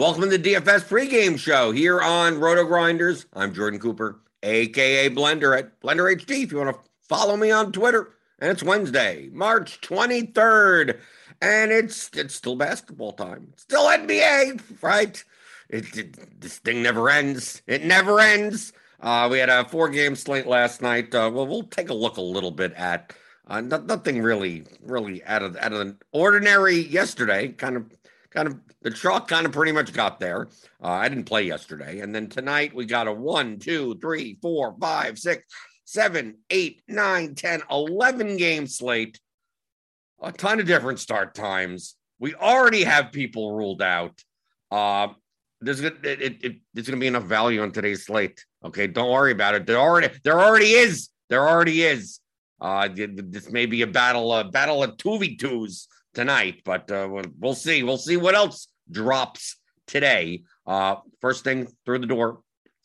[0.00, 3.26] Welcome to the DFS pregame show here on Roto Grinders.
[3.34, 6.44] I'm Jordan Cooper, aka Blender at Blender HD.
[6.44, 10.98] If you want to follow me on Twitter, and it's Wednesday, March 23rd,
[11.42, 13.48] and it's it's still basketball time.
[13.52, 15.22] It's still NBA, right?
[15.68, 17.60] It, it- this thing never ends.
[17.66, 18.72] It never ends.
[19.00, 21.14] Uh, we had a four-game slate last night.
[21.14, 23.12] Uh, well, we'll take a look a little bit at
[23.48, 27.48] uh, no- nothing really, really out of out of the ordinary yesterday.
[27.48, 27.84] Kind of,
[28.30, 30.48] kind of the chalk kind of pretty much got there.
[30.82, 34.74] Uh, I didn't play yesterday, and then tonight we got a one, two, three, four,
[34.80, 35.44] five, six,
[35.84, 39.20] seven, eight, nine, ten, eleven game slate.
[40.22, 41.96] A ton of different start times.
[42.18, 44.22] We already have people ruled out.
[44.70, 45.08] Uh,
[45.60, 48.44] there's it, it, it- there's gonna be enough value on today's slate.
[48.64, 49.66] Okay, don't worry about it.
[49.66, 51.08] There already there already is.
[51.28, 52.20] There already is.
[52.60, 56.60] Uh, th- th- this may be a battle, a battle of two v twos tonight,
[56.64, 57.08] but uh,
[57.38, 57.82] we'll see.
[57.82, 59.56] We'll see what else drops
[59.86, 60.42] today.
[60.66, 62.40] Uh, first thing through the door,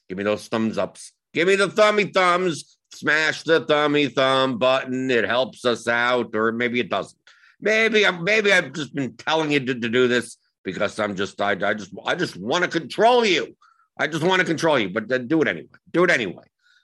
[0.09, 1.13] give me those thumbs ups.
[1.33, 2.77] Give me the thummy thumbs.
[2.93, 5.11] Smash the thummy thumb button.
[5.11, 7.19] It helps us out, or maybe it doesn't.
[7.59, 11.41] Maybe I'm maybe I've just been telling you to, to do this because I'm just
[11.41, 13.55] I, I just I just want to control you.
[13.97, 15.67] I just want to control you, but then do it anyway.
[15.91, 16.43] Do it anyway.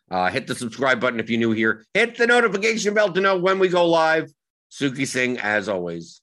[0.10, 1.86] Uh, hit the subscribe button if you're new here.
[1.94, 4.32] Hit the notification bell to know when we go live.
[4.70, 6.22] Suki Singh, as always,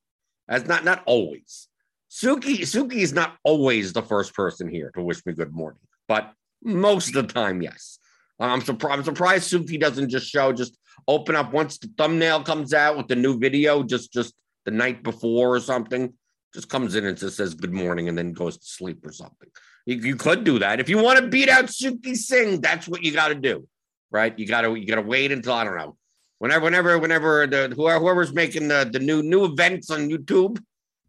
[0.48, 1.67] as not not always.
[2.18, 6.32] Suki Suki is not always the first person here to wish me good morning, but
[6.64, 8.00] most of the time, yes.
[8.40, 8.98] I'm surprised.
[8.98, 10.76] I'm surprised Suki doesn't just show, just
[11.06, 14.34] open up once the thumbnail comes out with the new video, just just
[14.64, 16.12] the night before or something.
[16.54, 19.48] Just comes in and just says good morning and then goes to sleep or something.
[19.86, 22.60] You, you could do that if you want to beat out Suki Singh.
[22.60, 23.68] That's what you got to do,
[24.10, 24.36] right?
[24.36, 25.96] You got to you got to wait until I don't know
[26.38, 30.58] whenever whenever whenever the whoever, whoever's making the the new new events on YouTube,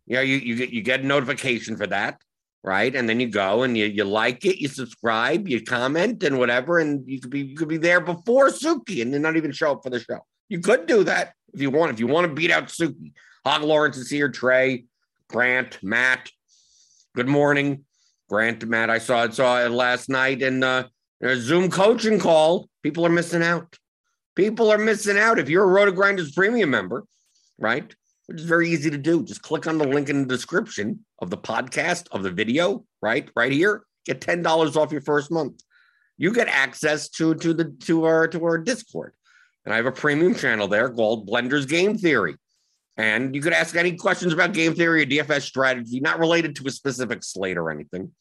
[0.10, 2.20] you know, you you get you get a notification for that,
[2.64, 2.94] right?
[2.94, 6.80] And then you go and you you like it, you subscribe, you comment and whatever,
[6.80, 9.74] and you could be you could be there before Suki and then not even show
[9.74, 10.20] up for the show.
[10.50, 11.94] You could do that if you want.
[11.94, 13.14] If you want to beat out Suki,
[13.46, 14.86] Hog Lawrence is here, Trey,
[15.30, 16.32] Grant, Matt.
[17.16, 17.86] Good morning,
[18.30, 18.90] Grant, Matt.
[18.90, 20.88] I saw it saw it last night in uh,
[21.22, 22.68] a Zoom coaching call.
[22.82, 23.78] People are missing out.
[24.36, 25.38] People are missing out.
[25.38, 27.04] If you're a Roto Grinders premium member,
[27.60, 27.94] right?
[28.30, 29.24] Which is very easy to do.
[29.24, 33.28] Just click on the link in the description of the podcast of the video, right?
[33.36, 33.86] Right here.
[34.06, 35.64] Get ten dollars off your first month.
[36.16, 39.14] You get access to to the to our to our Discord,
[39.66, 42.36] and I have a premium channel there called Blender's Game Theory.
[42.98, 46.68] And you could ask any questions about game theory or DFS strategy, not related to
[46.68, 48.12] a specific slate or anything.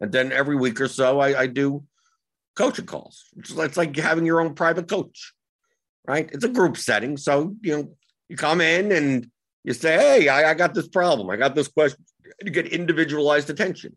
[0.00, 1.84] And then every week or so, I, I do
[2.56, 3.26] coaching calls.
[3.36, 5.32] It's like having your own private coach,
[6.08, 6.28] right?
[6.32, 7.16] It's a group setting.
[7.16, 7.96] So, you know,
[8.28, 9.30] you come in and
[9.64, 11.30] you say, Hey, I, I got this problem.
[11.30, 12.04] I got this question.
[12.42, 13.96] You get individualized attention.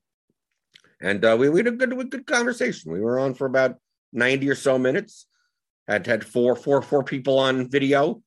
[1.01, 2.91] And uh, we, we had a good, good conversation.
[2.91, 3.77] We were on for about
[4.13, 5.25] 90 or so minutes.
[5.87, 8.21] Had had four, four, four people on video.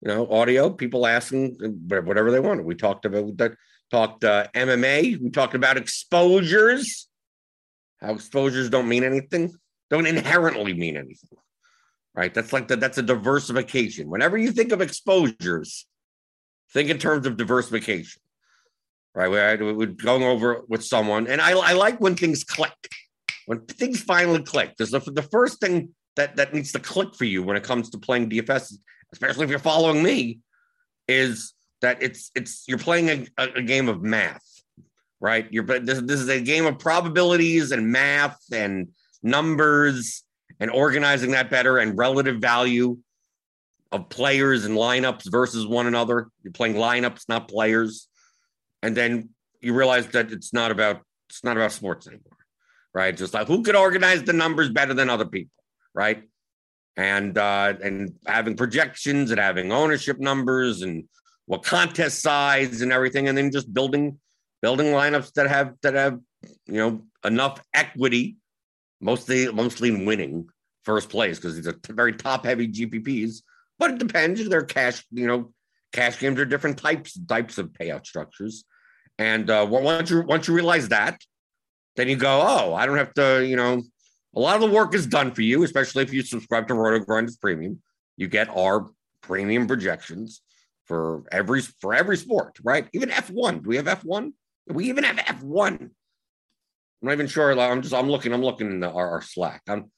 [0.00, 1.56] you know, audio, people asking
[1.88, 2.64] whatever they wanted.
[2.64, 3.52] We talked about that,
[3.90, 5.20] talked uh, MMA.
[5.20, 7.08] We talked about exposures,
[8.00, 9.52] how exposures don't mean anything,
[9.90, 11.38] don't inherently mean anything,
[12.14, 12.32] right?
[12.32, 14.10] That's like the, that's a diversification.
[14.10, 15.86] Whenever you think of exposures,
[16.72, 18.20] think in terms of diversification,
[19.14, 19.30] right?
[19.30, 22.72] We're, we're going over with someone, and I, I like when things click,
[23.46, 24.74] when things finally click.
[24.76, 27.90] There's the, the first thing that that needs to click for you when it comes
[27.90, 28.74] to playing DFS
[29.12, 30.40] especially if you're following me,
[31.06, 34.62] is that it's it's you're playing a, a game of math,
[35.20, 35.46] right?
[35.50, 38.88] You're but this, this is a game of probabilities and math and
[39.22, 40.24] numbers
[40.62, 42.96] and organizing that better and relative value
[43.90, 46.28] of players and lineups versus one another.
[46.42, 48.08] You're playing lineups, not players.
[48.82, 49.30] And then
[49.60, 52.38] you realize that it's not about it's not about sports anymore,
[52.94, 53.14] right?
[53.14, 55.52] Just like who could organize the numbers better than other people,
[55.92, 56.22] right?
[56.96, 61.04] and uh, and having projections and having ownership numbers and
[61.46, 64.18] what contest size and everything, and then just building
[64.60, 66.18] building lineups that have that have
[66.66, 68.36] you know enough equity,
[69.00, 70.48] mostly mostly winning
[70.84, 73.42] first place because these are very top heavy GPPs.
[73.78, 74.48] But it depends.
[74.48, 75.52] They're cash, you know,
[75.92, 78.64] cash games are different types types of payout structures.
[79.18, 81.20] And uh, once you once you realize that,
[81.96, 83.82] then you go, oh, I don't have to, you know,
[84.34, 87.04] a lot of the work is done for you, especially if you subscribe to Roto
[87.04, 87.82] Grinders Premium.
[88.16, 88.88] You get our
[89.22, 90.42] premium projections
[90.86, 92.88] for every for every sport, right?
[92.92, 93.62] Even F1.
[93.62, 94.32] Do we have F1?
[94.68, 95.80] We even have F1?
[95.80, 95.90] I'm
[97.02, 97.58] not even sure.
[97.58, 98.32] I'm just I'm looking.
[98.32, 99.62] I'm looking in the, our, our Slack.
[99.68, 99.90] I'm.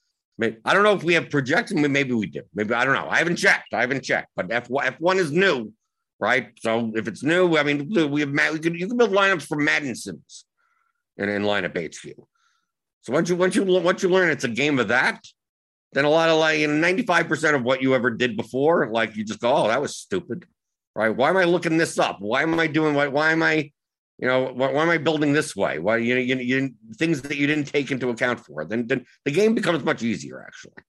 [0.42, 1.86] I don't know if we have projections.
[1.88, 2.42] Maybe we do.
[2.54, 3.08] Maybe I don't know.
[3.08, 3.72] I haven't checked.
[3.72, 4.28] I haven't checked.
[4.34, 5.72] But F1, F1 is new,
[6.18, 6.48] right?
[6.60, 9.56] So if it's new, I mean, we have we could you can build lineups for
[9.56, 10.44] Madden Sims
[11.18, 12.14] and in, in lineup HQ.
[13.02, 15.24] So once you once you once you learn it's a game of that,
[15.92, 19.14] then a lot of like you know, 95% of what you ever did before, like
[19.14, 20.46] you just go, oh, that was stupid.
[20.96, 21.14] Right.
[21.14, 22.18] Why am I looking this up?
[22.20, 23.72] Why am I doing why why am I,
[24.18, 25.78] you know, why, why am I building this way?
[25.78, 28.64] Why you know you, you things that you didn't take into account for?
[28.64, 30.82] Then, then the game becomes much easier, actually.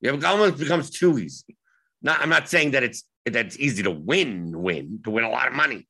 [0.00, 1.56] yeah It almost becomes too easy.
[2.02, 5.30] Not I'm not saying that it's that it's easy to win, win, to win a
[5.30, 5.86] lot of money,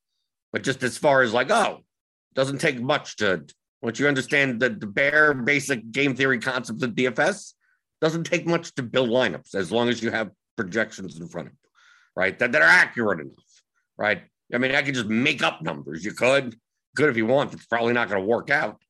[0.53, 3.45] but just as far as like, oh, it doesn't take much to
[3.83, 7.53] once you understand the, the bare basic game theory concepts of DFS,
[8.01, 11.53] doesn't take much to build lineups as long as you have projections in front of
[11.53, 11.71] you,
[12.17, 12.39] right?
[12.39, 13.63] That, that are accurate enough,
[13.97, 14.23] right?
[14.55, 16.05] I mean, I could just make up numbers.
[16.05, 16.57] You could,
[16.95, 17.53] good if you want.
[17.53, 18.81] It's probably not going to work out.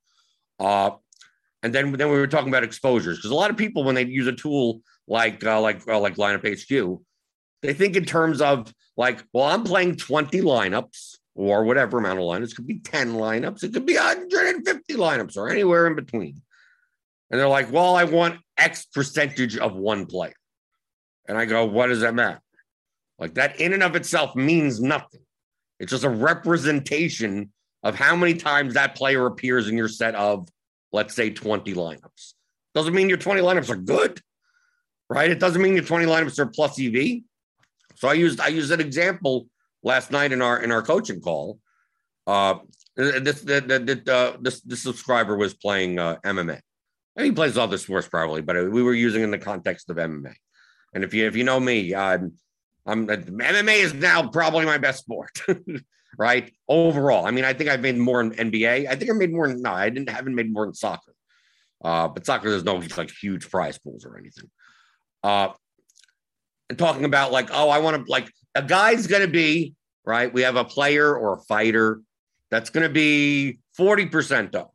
[0.58, 0.90] Uh,
[1.62, 4.04] and then, then we were talking about exposures because a lot of people, when they
[4.04, 7.00] use a tool like uh, like uh, like Lineup HQ,
[7.62, 12.24] they think in terms of like, well, I'm playing 20 lineups or whatever amount of
[12.24, 12.52] lineups.
[12.52, 16.42] It could be 10 lineups, it could be 150 lineups or anywhere in between.
[17.30, 20.34] And they're like, well, I want X percentage of one player.
[21.26, 22.40] And I go, what does that matter?
[23.18, 25.20] Like that in and of itself means nothing.
[25.78, 27.52] It's just a representation
[27.82, 30.48] of how many times that player appears in your set of,
[30.92, 32.34] let's say, 20 lineups.
[32.74, 34.20] Doesn't mean your 20 lineups are good,
[35.08, 35.30] right?
[35.30, 37.22] It doesn't mean your 20 lineups are plus EV.
[37.96, 39.46] So I used I used an example
[39.82, 41.58] last night in our in our coaching call.
[42.26, 42.56] Uh,
[42.96, 46.60] this the the, uh, this the subscriber was playing uh, MMA.
[47.14, 50.34] And he plays other sports probably, but we were using in the context of MMA.
[50.94, 52.32] And if you if you know me, I'm
[52.86, 55.40] I'm MMA is now probably my best sport,
[56.18, 56.52] right?
[56.68, 58.86] Overall, I mean, I think I've made more in NBA.
[58.88, 59.48] I think I made more.
[59.48, 61.14] No, I didn't haven't made more in soccer.
[61.84, 64.50] Uh, but soccer, there's no like huge prize pools or anything.
[65.22, 65.48] Uh,
[66.68, 70.32] and talking about like, oh, I want to like a guy's going to be, right?
[70.32, 72.00] We have a player or a fighter
[72.50, 74.68] that's going to be 40% owned.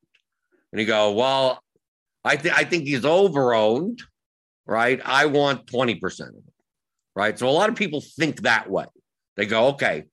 [0.72, 1.62] And you go, well,
[2.26, 4.02] I, think I think he's over owned,
[4.66, 5.00] right?
[5.06, 6.44] I want 20% of it,
[7.16, 7.38] right?
[7.38, 8.86] So a lot of people think that way.
[9.38, 10.06] They go, okay,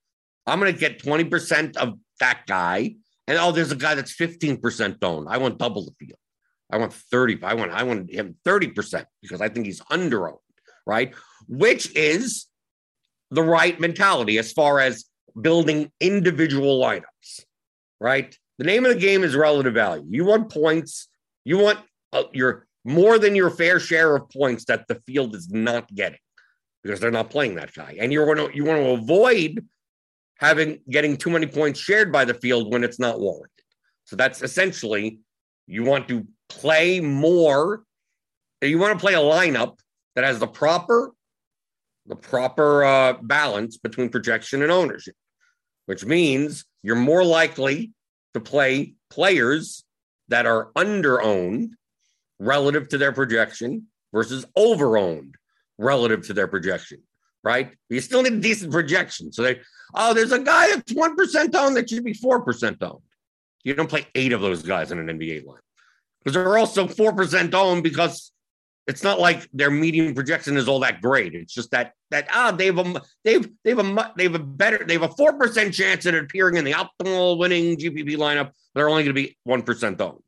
[0.47, 2.95] I'm going to get 20% of that guy.
[3.27, 5.29] And oh, there's a guy that's 15% owned.
[5.29, 6.19] I want double the field.
[6.71, 7.43] I want 30.
[7.43, 10.39] I want I want him 30% because I think he's under owned,
[10.87, 11.15] right?
[11.49, 12.47] Which is
[13.31, 15.05] the right mentality as far as
[15.41, 17.45] building individual lineups,
[18.01, 18.37] right?
[18.59, 20.07] The name of the game is relative value.
[20.09, 21.09] You want points,
[21.45, 21.81] you want
[22.13, 26.19] uh, your more than your fair share of points that the field is not getting
[26.83, 27.97] because they're not playing that guy.
[27.99, 29.67] And you're going to you want to avoid
[30.37, 33.51] having getting too many points shared by the field when it's not warranted.
[34.05, 35.21] So that's essentially
[35.67, 37.85] you want to play more.
[38.61, 39.79] You want to play a lineup
[40.15, 41.13] that has the proper
[42.07, 45.15] the proper uh, balance between projection and ownership,
[45.87, 47.93] which means you're more likely
[48.35, 49.85] to play players
[50.29, 51.75] that are under owned
[52.39, 55.37] relative to their projection versus over owned
[55.79, 57.03] relative to their projection,
[57.45, 57.73] right?
[57.91, 59.33] You still need a decent projection.
[59.33, 59.61] So they,
[59.95, 63.03] oh, there's a guy that's 1% owned that should be 4% owned.
[63.63, 65.61] You don't play eight of those guys in an NBA line
[66.19, 68.33] because they're also 4% owned because
[68.87, 71.35] it's not like their median projection is all that great.
[71.35, 74.85] It's just that that ah they have a they've they've a they have a better
[74.87, 78.51] they have a four percent chance at appearing in the optimal winning GPP lineup.
[78.75, 80.21] They're only going to be one percent owned.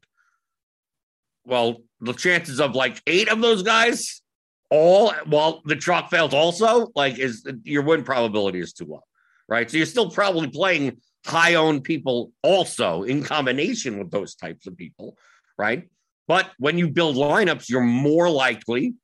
[1.44, 4.22] Well, the chances of like eight of those guys
[4.70, 9.02] all while the chalk fails also like is your win probability is too low,
[9.48, 9.70] right?
[9.70, 14.76] So you're still probably playing high owned people also in combination with those types of
[14.76, 15.16] people,
[15.58, 15.88] right?
[16.28, 18.94] But when you build lineups, you're more likely,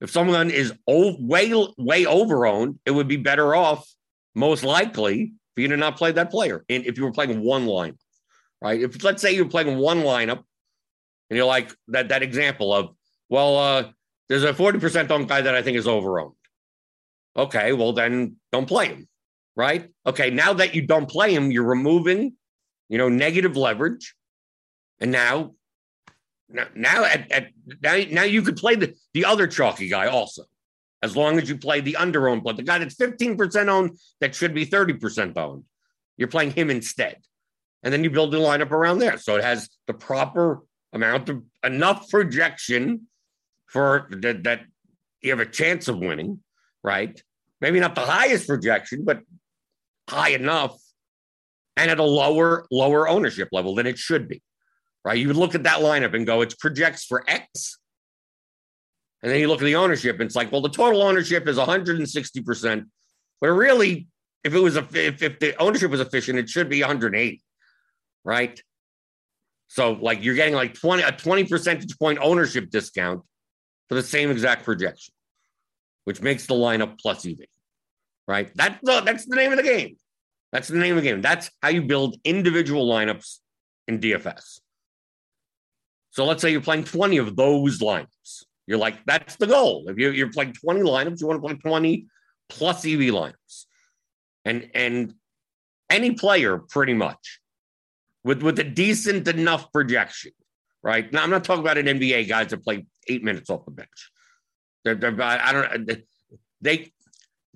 [0.00, 3.88] if someone is way, way over owned, it would be better off,
[4.34, 6.64] most likely, for you to not play that player.
[6.68, 7.98] And if you were playing one lineup,
[8.60, 8.80] right?
[8.80, 10.42] If let's say you're playing one lineup
[11.30, 12.90] and you're like that, that example of,
[13.28, 13.84] well, uh,
[14.28, 16.34] there's a 40% owned guy that I think is over owned.
[17.36, 19.08] Okay, well, then don't play him,
[19.56, 19.88] right?
[20.06, 22.34] Okay, now that you don't play him, you're removing,
[22.88, 24.14] you know, negative leverage.
[25.00, 25.54] And now
[26.48, 27.48] now, now at, at
[27.82, 30.44] now, now you could play the, the other chalky guy also,
[31.02, 34.34] as long as you play the under owned, but the guy that's 15% owned that
[34.34, 35.64] should be 30% owned.
[36.16, 37.18] You're playing him instead.
[37.82, 39.18] And then you build the lineup around there.
[39.18, 43.06] So it has the proper amount of enough projection
[43.68, 44.62] for that, that
[45.22, 46.40] you have a chance of winning,
[46.82, 47.22] right?
[47.60, 49.20] Maybe not the highest projection, but
[50.08, 50.76] high enough
[51.76, 54.42] and at a lower, lower ownership level than it should be
[55.08, 55.18] right?
[55.18, 57.78] You would look at that lineup and go, it projects for X.
[59.22, 61.56] And then you look at the ownership, and it's like, well, the total ownership is
[61.56, 62.84] 160%.
[63.40, 64.06] But really,
[64.44, 67.42] if it was a if, if the ownership was efficient, it should be 180,
[68.24, 68.60] right?
[69.68, 73.22] So like you're getting like 20 a 20 percentage point ownership discount
[73.88, 75.14] for the same exact projection,
[76.04, 77.38] which makes the lineup plus EV.
[78.26, 78.50] Right?
[78.54, 79.96] That's the that's the name of the game.
[80.52, 81.20] That's the name of the game.
[81.20, 83.38] That's how you build individual lineups
[83.86, 84.60] in DFS.
[86.10, 88.44] So let's say you're playing 20 of those lineups.
[88.66, 89.84] You're like, that's the goal.
[89.88, 92.06] If you're, you're playing 20 lineups, you want to play 20
[92.48, 93.66] plus EV lineups.
[94.44, 95.14] And and
[95.90, 97.40] any player pretty much
[98.24, 100.32] with, with a decent enough projection,
[100.82, 101.10] right?
[101.12, 104.10] Now I'm not talking about an NBA guys that play eight minutes off the bench.
[104.84, 106.00] They're, they're I don't
[106.60, 106.92] they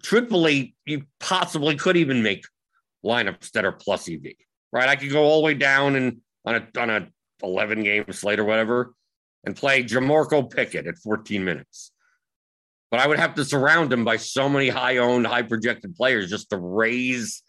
[0.03, 2.45] truthfully, you possibly could even make
[3.05, 4.23] lineups that are plus EV,
[4.73, 4.89] right?
[4.89, 7.09] I could go all the way down and on a on a
[7.43, 8.95] 11 game slate or whatever
[9.45, 11.91] and play Jamorko Pickett at 14 minutes.
[12.91, 16.31] But I would have to surround him by so many high owned, high projected players
[16.31, 17.43] just to raise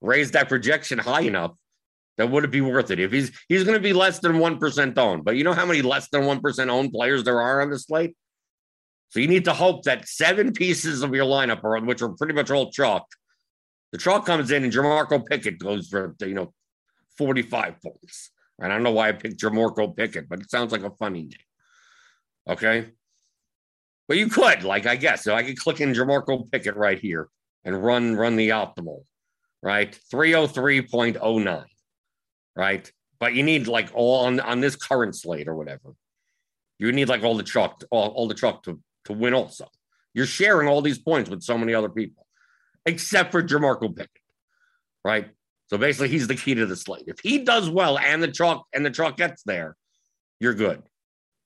[0.00, 1.52] raise that projection high enough
[2.16, 3.00] that would it be worth it?
[3.00, 5.82] If he's he's going to be less than 1% owned, but you know how many
[5.82, 8.16] less than 1% owned players there are on the slate?
[9.10, 12.34] So you need to hope that seven pieces of your lineup are which are pretty
[12.34, 13.06] much all chalk.
[13.92, 16.52] The chalk comes in and Jamorko Pickett goes for you know
[17.18, 18.30] 45 points.
[18.58, 21.22] And I don't know why I picked Jamorko Pickett, but it sounds like a funny
[21.22, 21.32] name.
[22.48, 22.86] Okay.
[24.08, 25.24] But you could, like, I guess.
[25.24, 27.28] So I could click in Jamorko Pickett right here
[27.64, 29.04] and run run the optimal,
[29.62, 29.98] right?
[30.12, 31.64] 303.09.
[32.56, 32.90] Right.
[33.20, 35.94] But you need like all on, on this current slate or whatever.
[36.78, 39.68] You need like all the chalk, all, all the chalk to, to win also.
[40.14, 42.26] You're sharing all these points with so many other people,
[42.84, 44.10] except for Jamorko Pickett.
[45.04, 45.30] Right.
[45.68, 47.04] So basically, he's the key to the slate.
[47.06, 49.76] If he does well and the chalk and the chalk gets there,
[50.40, 50.82] you're good.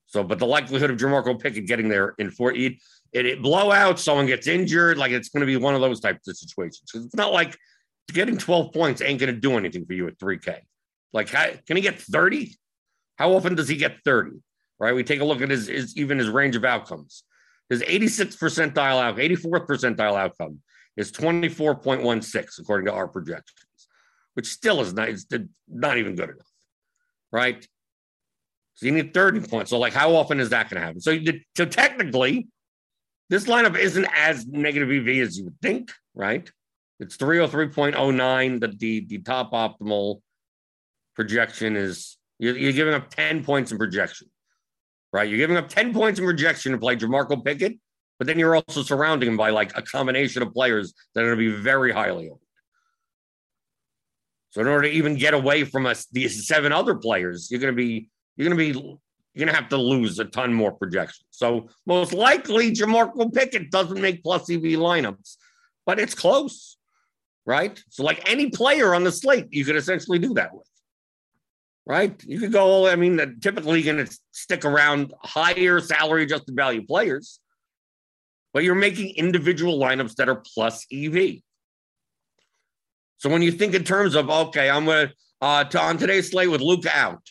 [0.07, 2.75] So, but the likelihood of Jamorko Pickett getting there in four, it,
[3.13, 6.01] it, it blow out, someone gets injured, like it's going to be one of those
[6.01, 6.91] types of situations.
[6.95, 7.57] It's not like
[8.13, 10.59] getting 12 points ain't going to do anything for you at 3K.
[11.13, 12.57] Like, how, can he get 30?
[13.17, 14.33] How often does he get 30?
[14.79, 14.95] Right?
[14.95, 17.25] We take a look at his, his even his range of outcomes.
[17.69, 20.61] His 86th percentile out, 84th percentile outcome
[20.97, 23.71] is 24.16 according to our projections
[24.35, 25.27] which still is not, it's
[25.69, 26.51] not even good enough,
[27.33, 27.67] right?
[28.75, 29.71] So you need 30 points.
[29.71, 31.01] So, like, how often is that going to happen?
[31.01, 32.49] So, you, so technically,
[33.29, 36.51] this lineup isn't as negative EV as you would think, right?
[36.99, 38.61] It's 303.09.
[38.61, 40.23] The, the, the top optimal
[41.15, 44.29] projection is you're, you're, giving up 10 points in projection,
[45.13, 45.29] right?
[45.29, 47.79] You're giving up 10 points in projection to play Jamorko Pickett,
[48.19, 51.39] but then you're also surrounding him by like a combination of players that are going
[51.39, 52.41] to be very highly owned.
[54.51, 57.73] So in order to even get away from us, these seven other players, you're going
[57.73, 60.73] to be you're going to be you're going to have to lose a ton more
[60.73, 61.27] projections.
[61.31, 65.37] So most likely, Jamorko Pickett doesn't make plus EV lineups,
[65.87, 66.77] but it's close,
[67.47, 67.81] right?
[67.91, 70.67] So like any player on the slate, you could essentially do that with,
[71.87, 72.23] right?
[72.25, 72.87] You could go.
[72.87, 77.41] I mean, typically going to stick around higher salary adjusted value players,
[78.53, 81.41] but you're making individual lineups that are plus EV.
[83.19, 86.51] So when you think in terms of okay, I'm gonna uh to, on today's slate
[86.51, 87.23] with Luka out,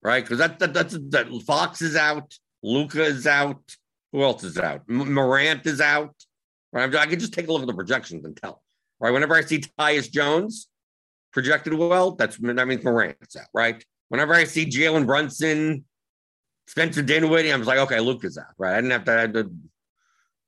[0.00, 0.22] right?
[0.22, 3.76] Because that, that that's that Fox is out, Luka is out.
[4.12, 4.82] Who else is out?
[4.88, 6.14] M- Morant is out.
[6.72, 6.94] Right?
[6.94, 8.62] I can just take a look at the projections and tell.
[9.00, 9.10] Right?
[9.10, 10.68] Whenever I see Tyus Jones
[11.32, 13.46] projected well, that's that means Morant's out.
[13.54, 13.84] Right?
[14.08, 15.84] Whenever I see Jalen Brunson,
[16.66, 18.54] Spencer Dinwiddie, I'm just like, okay, Luka's out.
[18.58, 18.74] Right?
[18.74, 19.50] I didn't have to, I to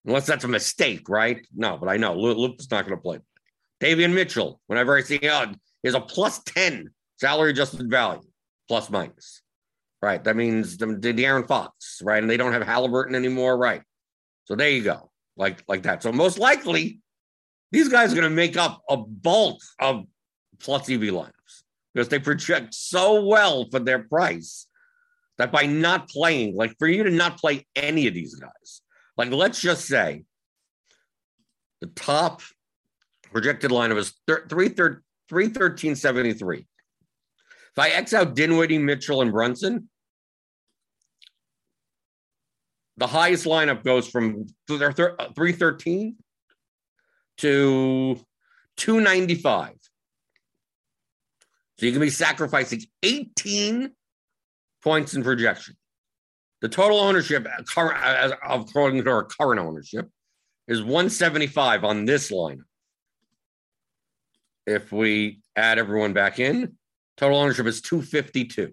[0.05, 1.47] unless that's a mistake, right?
[1.55, 3.19] No, but I know Luka's not going to play.
[3.81, 8.23] Davion Mitchell, whenever I see oh, is a plus 10 salary adjusted value,
[8.69, 9.43] plus minus.
[10.03, 10.23] Right.
[10.23, 12.23] That means the, the Fox, right?
[12.23, 13.83] And they don't have Halliburton anymore, right?
[14.45, 15.11] So there you go.
[15.37, 16.03] Like, like that.
[16.03, 17.01] So most likely,
[17.73, 20.05] these guys are going to make up a bulk of
[20.61, 24.67] plus EV lineups because they project so well for their price
[25.39, 28.81] that by not playing, like for you to not play any of these guys,
[29.17, 30.25] like let's just say
[31.81, 32.43] the top
[33.33, 36.59] projected lineup is 313.73.
[36.59, 36.67] If
[37.79, 39.89] I X out Dinwiddie, Mitchell, and Brunson,
[42.97, 46.15] the highest lineup goes from uh, 313
[47.39, 48.21] to
[48.77, 49.73] 295.
[51.79, 53.91] So you can be sacrificing 18
[54.83, 55.77] points in projection.
[56.61, 58.01] The total ownership, of
[58.49, 60.09] according to our current ownership,
[60.69, 62.65] is 175 on this lineup
[64.67, 66.77] if we add everyone back in,
[67.17, 68.73] total ownership is 252.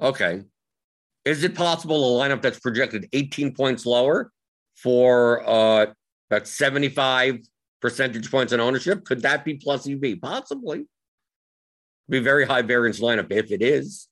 [0.00, 0.42] Okay.
[1.24, 4.30] Is it possible a lineup that's projected 18 points lower
[4.76, 5.86] for uh,
[6.30, 7.38] about 75
[7.80, 9.04] percentage points in ownership?
[9.04, 10.20] Could that be plus EV?
[10.20, 10.86] Possibly.
[12.08, 14.08] Be very high variance lineup if it is.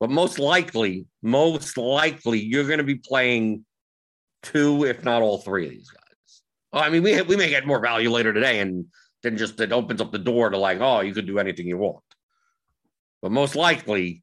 [0.00, 3.64] But most likely, most likely, you're going to be playing
[4.42, 6.42] two, if not all three of these guys.
[6.72, 8.86] Well, I mean, we we may get more value later today, and
[9.22, 11.78] then just it opens up the door to like, oh, you could do anything you
[11.78, 12.04] want.
[13.22, 14.22] But most likely,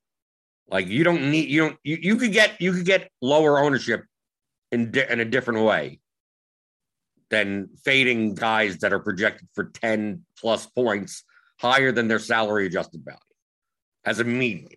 [0.69, 4.03] like you don't need you don't you, you could get you could get lower ownership
[4.71, 5.99] in di- in a different way
[7.29, 11.23] than fading guys that are projected for 10 plus points
[11.61, 13.19] higher than their salary adjusted value
[14.03, 14.67] as a median.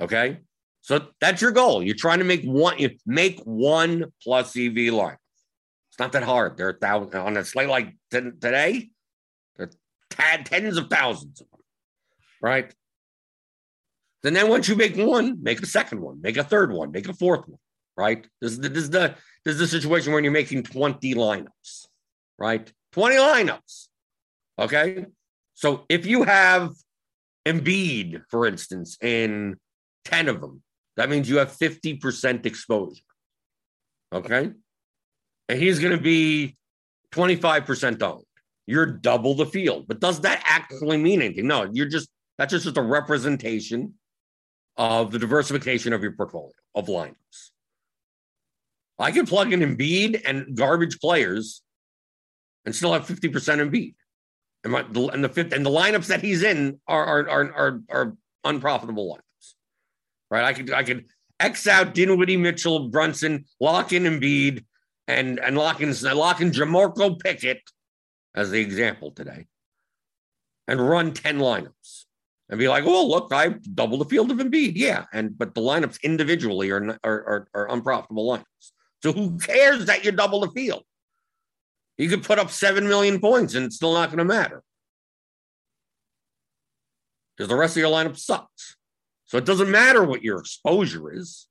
[0.00, 0.38] Okay.
[0.80, 1.82] So that's your goal.
[1.82, 5.16] You're trying to make one, you make one plus EV line.
[5.90, 6.56] It's not that hard.
[6.56, 8.90] There are thousand on a slate like t- today
[10.18, 11.60] had tens of thousands of them,
[12.40, 12.74] right?
[14.24, 17.08] And then once you make one, make a second one, make a third one, make
[17.08, 17.60] a fourth one,
[17.96, 18.26] right?
[18.40, 21.86] This is the, this is the, this is the situation when you're making 20 lineups,
[22.38, 22.72] right?
[22.92, 23.86] 20 lineups.
[24.58, 25.06] Okay.
[25.56, 26.70] So if you have
[27.44, 29.56] Embiid, for instance, in
[30.04, 30.62] 10 of them,
[30.96, 33.02] that means you have 50% exposure.
[34.12, 34.52] Okay.
[35.48, 36.56] And he's going to be
[37.12, 38.22] 25% owned
[38.66, 39.86] you're double the field.
[39.86, 41.46] But does that actually mean anything?
[41.46, 43.94] No, you're just that's just just a representation
[44.76, 47.14] of the diversification of your portfolio of lineups.
[48.98, 51.62] I can plug in Embiid and garbage players
[52.64, 53.94] and still have 50% Embiid.
[54.66, 58.16] And, my, and the and the lineups that he's in are are are are, are
[58.42, 59.54] unprofitable lineups.
[60.28, 60.42] Right?
[60.42, 61.04] I could I could
[61.38, 64.64] X out Dinwiddie, Mitchell, Brunson, lock in Embiid,
[65.06, 67.60] and and lock in lock in Jamorko Pickett
[68.34, 69.46] as the example today
[70.66, 72.06] and run 10 lineups
[72.48, 74.72] and be like, oh, look, I double the field of Embiid.
[74.74, 75.04] Yeah.
[75.12, 78.72] And but the lineups individually are, are, are, are unprofitable lineups.
[79.04, 80.82] So who cares that you double the field?
[81.98, 84.62] You could put up 7 million points and it's still not going to matter.
[87.36, 88.76] Because the rest of your lineup sucks.
[89.26, 91.46] So it doesn't matter what your exposure is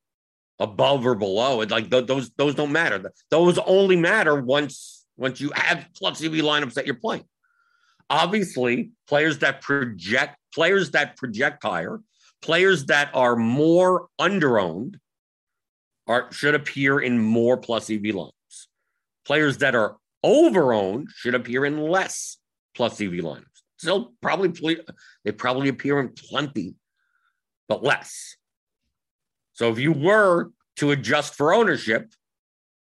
[0.59, 1.61] above or below.
[1.61, 3.11] It like those those don't matter.
[3.29, 7.25] Those only matter once once you have plus EV lineups that you're playing.
[8.09, 11.99] Obviously, players that project, players that project higher,
[12.41, 14.95] players that are more underowned
[16.07, 18.31] are should appear in more plus EV lineups.
[19.25, 22.37] Players that are overowned should appear in less
[22.75, 23.43] plus EV lineups.
[23.77, 24.79] Still, probably
[25.23, 26.75] they probably appear in plenty,
[27.67, 28.35] but less.
[29.53, 32.11] So if you were to adjust for ownership,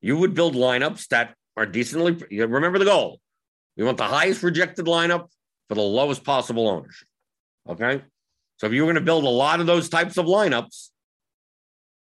[0.00, 2.12] you would build lineups that are decently.
[2.44, 3.20] Remember the goal.
[3.76, 5.28] We want the highest rejected lineup
[5.68, 7.08] for the lowest possible ownership.
[7.68, 8.02] Okay.
[8.58, 10.90] So if you're going to build a lot of those types of lineups,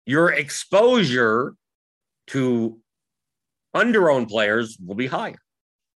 [0.06, 1.56] your exposure
[2.28, 2.80] to
[3.78, 5.40] underowned players will be higher.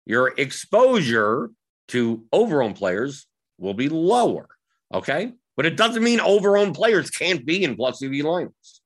[0.06, 1.50] Your exposure
[1.88, 3.26] to overowned players
[3.58, 4.48] will be lower.
[4.92, 5.32] Okay.
[5.56, 8.80] But it doesn't mean overowned players can't be in plus EV lineups.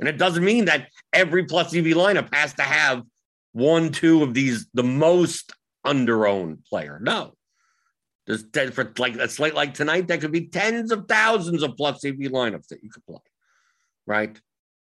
[0.00, 3.02] And it doesn't mean that every plus EV lineup has to have
[3.52, 5.52] one, two of these, the most
[5.84, 6.98] under-owned player.
[7.00, 7.34] No.
[8.26, 12.04] There's for like a slate like tonight, there could be tens of thousands of plus
[12.04, 13.20] EV lineups that you could play.
[14.06, 14.40] Right.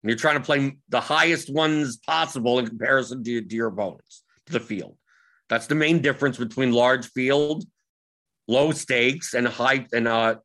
[0.03, 4.23] And you're trying to play the highest ones possible in comparison to, to your opponents,
[4.47, 4.97] to the field.
[5.49, 7.65] That's the main difference between large field,
[8.49, 10.37] low stakes, and high and uh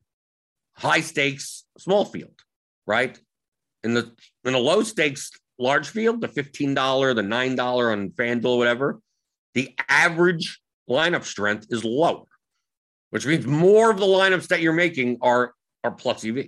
[0.75, 2.39] high stakes small field,
[2.87, 3.19] right?
[3.83, 4.11] In the
[4.45, 8.99] in a low stakes large field, the $15, the $9 on FanDuel, whatever,
[9.53, 10.59] the average
[10.89, 12.25] lineup strength is lower,
[13.11, 16.47] which means more of the lineups that you're making are, are plus EV,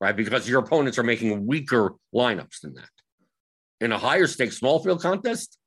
[0.00, 0.16] right?
[0.16, 2.88] Because your opponents are making weaker lineups than that.
[3.80, 5.58] In a higher stakes small field contest,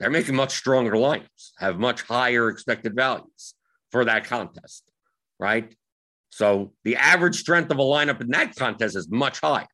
[0.00, 3.54] they're making much stronger lineups, have much higher expected values
[3.90, 4.84] for that contest,
[5.38, 5.74] right?
[6.30, 9.68] So the average strength of a lineup in that contest is much higher,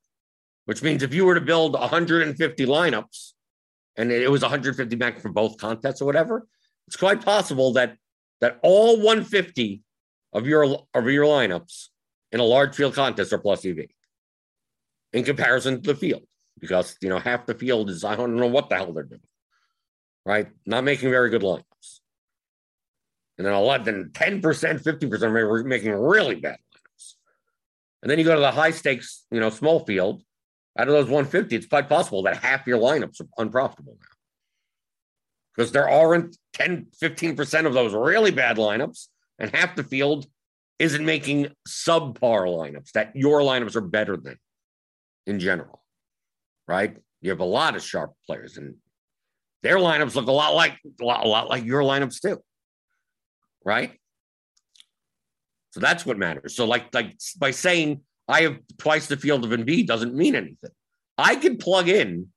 [0.66, 3.33] which means if you were to build 150 lineups
[3.96, 6.46] and it was 150 back for both contests or whatever,
[6.87, 7.96] it's quite possible that
[8.40, 9.83] that all 150
[10.33, 11.88] of your of your lineups
[12.32, 13.86] in a large field contest are plus EV
[15.12, 16.22] in comparison to the field,
[16.58, 19.20] because you know half the field is I don't know what the hell they're doing,
[20.24, 20.48] right?
[20.66, 22.00] Not making very good lineups
[23.40, 27.14] and then 11, 10%, 50% are making really bad lineups.
[28.02, 30.22] And then you go to the high stakes, you know, small field.
[30.78, 34.06] Out of those 150, it's quite possible that half your lineups are unprofitable now.
[35.56, 39.06] Because there aren't 10, 15% of those really bad lineups,
[39.38, 40.26] and half the field
[40.80, 44.36] isn't making subpar lineups that your lineups are better than
[45.26, 45.82] in general.
[46.66, 46.96] Right?
[47.20, 48.74] You have a lot of sharp players, and
[49.62, 52.42] their lineups look a lot like a lot, a lot like your lineups too
[53.64, 53.92] right?
[55.70, 56.56] So that's what matters.
[56.56, 60.70] So like like by saying I have twice the field of Embiid doesn't mean anything.
[61.16, 62.28] I can plug in,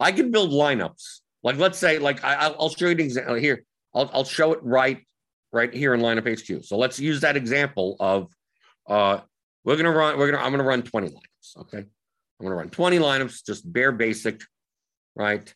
[0.00, 1.20] I can build lineups.
[1.42, 3.64] Like let's say like I, will show you an example here.
[3.94, 5.02] I'll I'll show it right
[5.52, 6.64] right here in lineup HQ.
[6.64, 8.28] So let's use that example of
[8.88, 9.20] uh
[9.64, 11.56] we're gonna run we're gonna I'm gonna run 20 lineups.
[11.60, 11.86] Okay, I'm
[12.40, 14.42] gonna run 20 lineups, just bare basic,
[15.14, 15.52] right?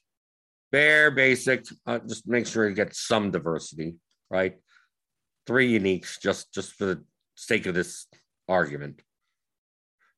[0.73, 1.65] Bare basic.
[1.87, 3.97] Uh, just make sure you get some diversity,
[4.31, 4.57] right?
[5.47, 7.05] three uniques just just for the
[7.37, 8.07] sake of this
[8.49, 9.01] argument.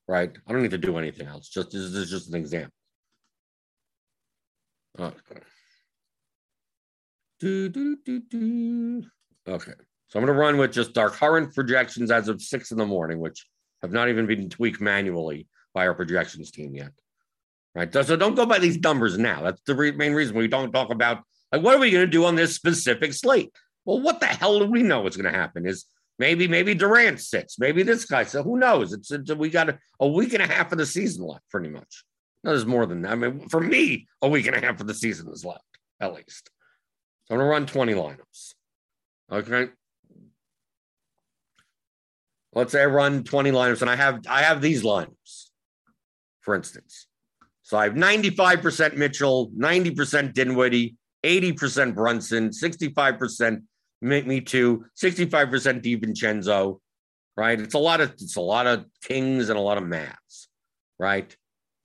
[0.07, 0.35] Right?
[0.47, 1.49] I don't need to do anything else.
[1.49, 2.73] Just this is just an example.
[4.99, 5.41] Okay.
[7.41, 9.05] Do, do, do, do.
[9.49, 9.73] Okay.
[10.09, 12.87] So I'm going to run with just our current projections as of six in the
[12.87, 13.47] morning, which
[13.83, 16.93] have not even been tweaked manually by our projections team yet.
[17.75, 17.93] Right.
[17.93, 19.43] So don't go by these numbers now.
[19.43, 22.11] That's the re- main reason we don't talk about like what are we going to
[22.11, 23.53] do on this specific slate.
[23.85, 25.67] Well, what the hell do we know what's going to happen?
[25.67, 25.87] Is
[26.19, 28.25] maybe maybe Durant sits, maybe this guy.
[28.25, 28.93] So who knows?
[28.93, 31.69] It's, it's we got a, a, week and a half of the season left, pretty
[31.69, 32.05] much.
[32.43, 33.13] No, there's more than that.
[33.13, 35.63] I mean, for me, a week and a half of the season is left,
[36.01, 36.51] at least.
[37.25, 38.55] So I'm gonna run 20 lineups.
[39.31, 39.69] Okay.
[42.55, 45.51] Let's say I run 20 lineups, and I have I have these lineups,
[46.41, 47.07] for instance.
[47.63, 53.63] So I have 95% Mitchell, 90% Dinwiddie, 80% Brunson, 65%
[54.03, 54.85] Metu.
[54.97, 56.81] 65% DiVincenzo,
[57.37, 57.61] right?
[57.61, 60.47] It's a lot of it's a lot of kings and a lot of Mavs,
[60.99, 61.37] right?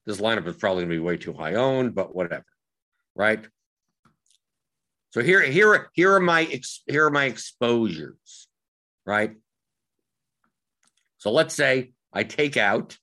[0.06, 2.46] This lineup is probably gonna be way too high owned, but whatever,
[3.16, 3.46] right?
[5.14, 6.46] So here, here, here are my
[6.88, 8.48] here are my exposures,
[9.06, 9.36] right?
[11.20, 12.98] So let's say I take out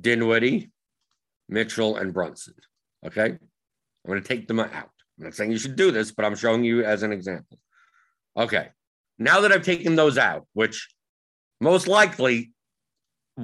[0.00, 0.70] Dinwiddie,
[1.48, 2.54] Mitchell, and Brunson.
[3.04, 3.38] Okay, I'm
[4.06, 4.70] going to take them out.
[5.18, 7.58] I'm not saying you should do this, but I'm showing you as an example.
[8.36, 8.68] Okay.
[9.18, 10.88] Now that I've taken those out, which
[11.60, 12.52] most likely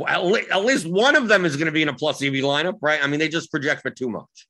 [0.07, 0.25] at
[0.65, 3.03] least one of them is going to be in a plus EV lineup, right?
[3.03, 4.47] I mean, they just project for too much,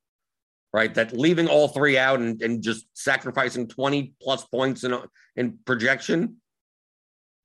[0.72, 0.94] right?
[0.94, 4.96] That leaving all three out and, and just sacrificing 20 plus points in,
[5.36, 6.36] in projection.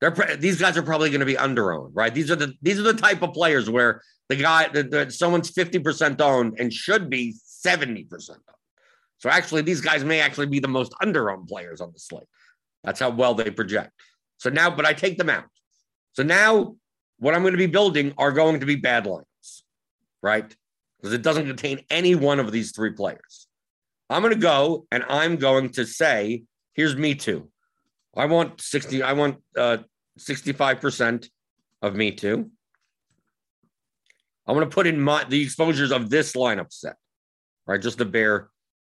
[0.00, 2.14] They're these guys are probably going to be underowned, right?
[2.14, 5.50] These are the these are the type of players where the guy the, the someone's
[5.50, 7.34] 50% owned and should be
[7.66, 8.40] 70% owned.
[9.18, 12.28] So actually, these guys may actually be the most underowned players on the slate.
[12.84, 13.90] That's how well they project.
[14.36, 15.46] So now, but I take them out.
[16.12, 16.76] So now,
[17.18, 19.64] what I'm going to be building are going to be bad lines,
[20.22, 20.54] right?
[21.06, 23.46] Because it doesn't contain any one of these three players.
[24.10, 26.42] I'm going to go and I'm going to say,
[26.74, 27.46] here's Metu.
[28.16, 29.76] I want 60, I want uh,
[30.18, 31.28] 65%
[31.80, 32.50] of Metu.
[34.48, 36.96] I'm going to put in my the exposures of this lineup set,
[37.68, 37.80] right?
[37.80, 38.50] Just the bare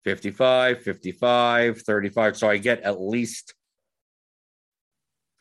[0.04, 2.38] 55, 55, 35.
[2.38, 3.54] So I get at least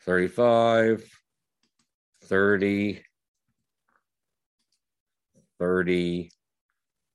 [0.03, 1.03] 35,
[2.25, 3.03] 30,
[5.59, 6.31] 30,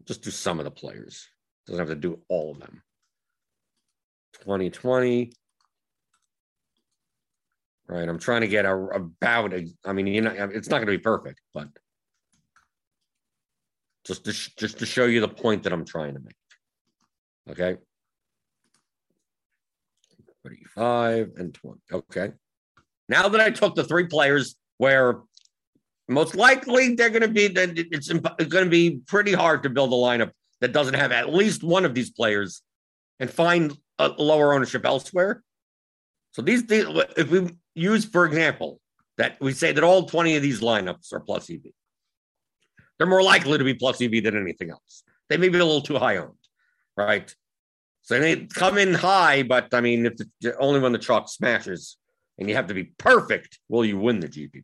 [0.06, 1.28] Just do some of the players.
[1.66, 2.82] Doesn't have to do all of them.
[4.42, 5.32] 2020.
[7.88, 8.10] Right.
[8.10, 10.98] I'm trying to get a, about, a, I mean, you know, it's not going to
[10.98, 11.68] be perfect, but
[14.06, 16.36] just to, just to show you the point that I'm trying to make.
[17.50, 17.78] Okay.
[20.44, 21.80] 35 and 20.
[21.92, 22.32] Okay.
[23.10, 25.22] Now that I took the three players where
[26.08, 29.96] most likely they're going to be, it's going to be pretty hard to build a
[29.96, 32.62] lineup that doesn't have at least one of these players
[33.20, 35.44] and find a lower ownership elsewhere.
[36.32, 38.80] So these, if we use, for example,
[39.18, 41.62] that we say that all 20 of these lineups are plus EV,
[42.98, 45.04] they're more likely to be plus EV than anything else.
[45.30, 46.34] They may be a little too high owned,
[46.98, 47.34] right?
[48.02, 51.98] So they come in high, but I mean, if the, only when the chalk smashes
[52.38, 54.64] and you have to be perfect, will you win the GPP?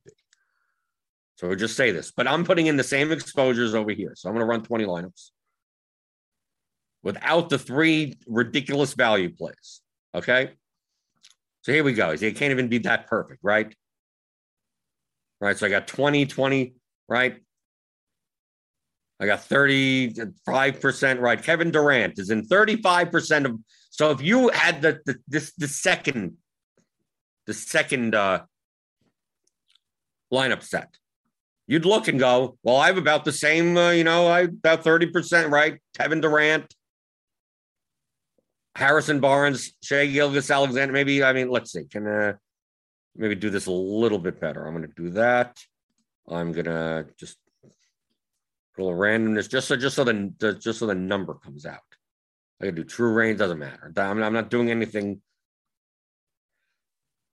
[1.39, 4.11] So we'll just say this, but I'm putting in the same exposures over here.
[4.13, 5.29] So I'm going to run 20 lineups
[7.01, 9.79] without the three ridiculous value plays.
[10.13, 10.51] Okay.
[11.61, 12.09] So here we go.
[12.09, 13.73] It can't even be that perfect, right?
[15.39, 15.57] Right.
[15.57, 16.73] So I got 20, 20,
[17.07, 17.37] right?
[19.21, 21.41] I got 35% right.
[21.41, 23.57] Kevin Durant is in 35% of
[23.91, 26.35] so if you had the, the this the second
[27.47, 28.43] the second uh
[30.33, 30.98] lineup set,
[31.69, 34.83] you'd look and go, well, I have about the same, uh, you know, I about
[34.83, 35.79] 30% right.
[35.95, 36.73] Kevin Durant,
[38.75, 40.91] Harrison Barnes, Shai Gilgeous-Alexander.
[40.91, 41.83] Maybe, I mean, let's see.
[41.83, 42.33] Can uh,
[43.15, 44.65] maybe do this a little bit better?
[44.65, 45.59] I'm going to do that.
[46.27, 47.37] I'm going to just
[48.73, 51.79] put a little randomness just so just so the, just so the number comes out.
[52.59, 53.93] I can do true range, doesn't matter.
[53.95, 55.21] I'm, I'm not doing anything.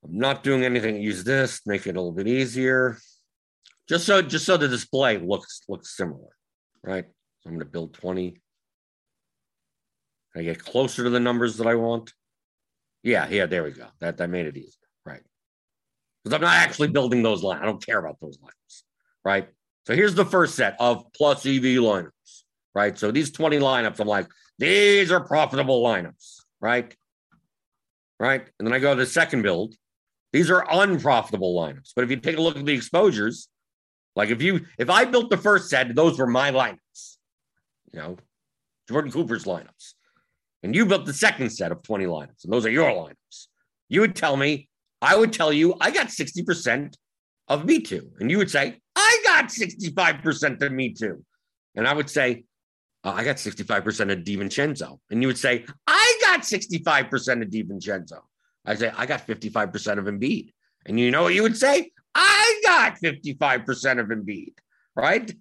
[0.05, 1.01] I'm not doing anything.
[1.01, 2.99] Use this, make it a little bit easier.
[3.89, 6.31] Just so just so the display looks looks similar,
[6.83, 7.05] right?
[7.41, 8.41] So I'm going to build 20.
[10.35, 12.13] I get closer to the numbers that I want?
[13.03, 13.87] Yeah, yeah, there we go.
[14.01, 15.23] That that made it easier, right?
[16.23, 17.61] Because I'm not actually building those lines.
[17.63, 18.85] I don't care about those lines,
[19.25, 19.49] right?
[19.87, 22.43] So here's the first set of plus EV lineups,
[22.75, 22.99] right?
[22.99, 24.27] So these 20 lineups, I'm like,
[24.59, 26.95] these are profitable lineups, right?
[28.19, 28.49] Right.
[28.59, 29.75] And then I go to the second build.
[30.33, 31.93] These are unprofitable lineups.
[31.95, 33.49] But if you take a look at the exposures,
[34.17, 37.17] like if you if I built the first set, those were my lineups,
[37.93, 38.17] you know,
[38.89, 39.95] Jordan Cooper's lineups
[40.67, 43.47] and you built the second set of 20 lineups, and those are your lineups,
[43.89, 44.69] you would tell me,
[45.01, 46.95] I would tell you, I got 60%
[47.47, 48.03] of Metu.
[48.19, 51.23] And you would say, I got 65% of Metu.
[51.77, 52.45] And I would say,
[53.05, 54.99] oh, I got 65% of DiVincenzo.
[55.11, 58.21] And you would say, I got 65% of DiVincenzo.
[58.65, 60.51] I say, I got 55% of Embiid.
[60.87, 61.93] And you know what you would say?
[62.67, 64.55] Got 55% of Embiid,
[64.97, 65.33] right?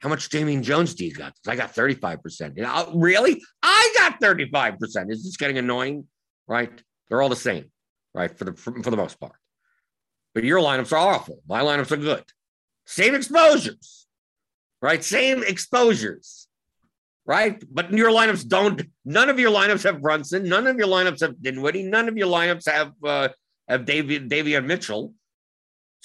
[0.00, 1.32] How much Damian Jones do you got?
[1.48, 2.58] I got 35%.
[2.58, 3.42] You know, really?
[3.62, 5.10] I got 35%.
[5.10, 6.06] Is this getting annoying?
[6.46, 6.70] Right?
[7.08, 7.70] They're all the same,
[8.12, 8.36] right?
[8.36, 9.36] For the for, for the most part.
[10.34, 11.40] But your lineups are awful.
[11.48, 12.24] My lineups are good.
[12.86, 14.06] Same exposures,
[14.82, 15.02] right?
[15.02, 16.48] Same exposures,
[17.24, 17.64] right?
[17.72, 20.46] But your lineups don't, none of your lineups have Brunson.
[20.46, 21.84] None of your lineups have Dinwiddie.
[21.84, 23.28] None of your lineups have uh,
[23.68, 25.14] have David, Davion Mitchell.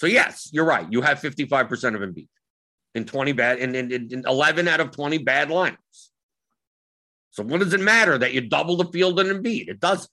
[0.00, 0.90] So yes, you're right.
[0.90, 2.26] You have 55% of Embiid
[2.94, 5.76] in 20 bad in, in, in 11 out of 20 bad lineups.
[7.32, 9.68] So what does it matter that you double the field and Embiid?
[9.68, 10.08] It doesn't.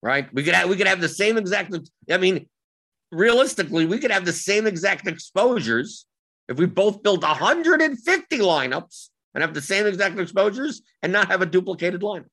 [0.00, 0.32] Right?
[0.32, 1.76] We could have we could have the same exact.
[2.08, 2.48] I mean,
[3.10, 6.06] realistically, we could have the same exact exposures
[6.48, 11.42] if we both build 150 lineups and have the same exact exposures and not have
[11.42, 12.30] a duplicated lineup.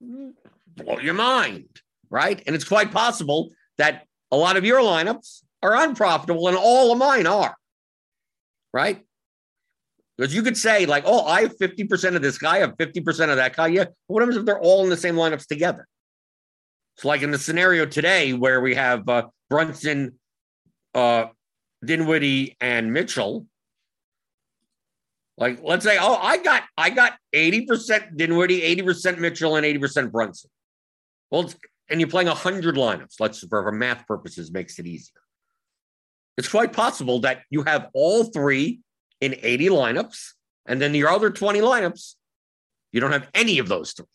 [0.00, 2.42] Blow your mind, right?
[2.44, 6.98] And it's quite possible that a lot of your lineups are unprofitable and all of
[6.98, 7.54] mine are.
[8.72, 9.04] Right?
[10.16, 13.30] Because you could say, like, oh, I have 50% of this guy, I have 50%
[13.30, 13.68] of that guy.
[13.68, 13.86] Yeah.
[14.08, 15.86] what happens if they're all in the same lineups together?
[16.98, 20.18] So, like in the scenario today where we have uh, Brunson,
[20.94, 21.26] uh,
[21.84, 23.46] Dinwiddie, and Mitchell,
[25.36, 30.50] like let's say, oh, I got I got 80% Dinwiddie, 80% Mitchell, and 80% Brunson.
[31.30, 31.50] Well,
[31.88, 33.20] and you're playing 100 lineups.
[33.20, 35.20] Let's for, math purposes makes it easier.
[36.36, 38.80] It's quite possible that you have all three
[39.20, 40.32] in 80 lineups,
[40.66, 42.14] and then your other 20 lineups,
[42.92, 44.06] you don't have any of those three,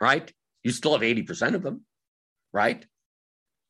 [0.00, 0.32] right?
[0.62, 1.82] You still have 80% of them,
[2.52, 2.84] right?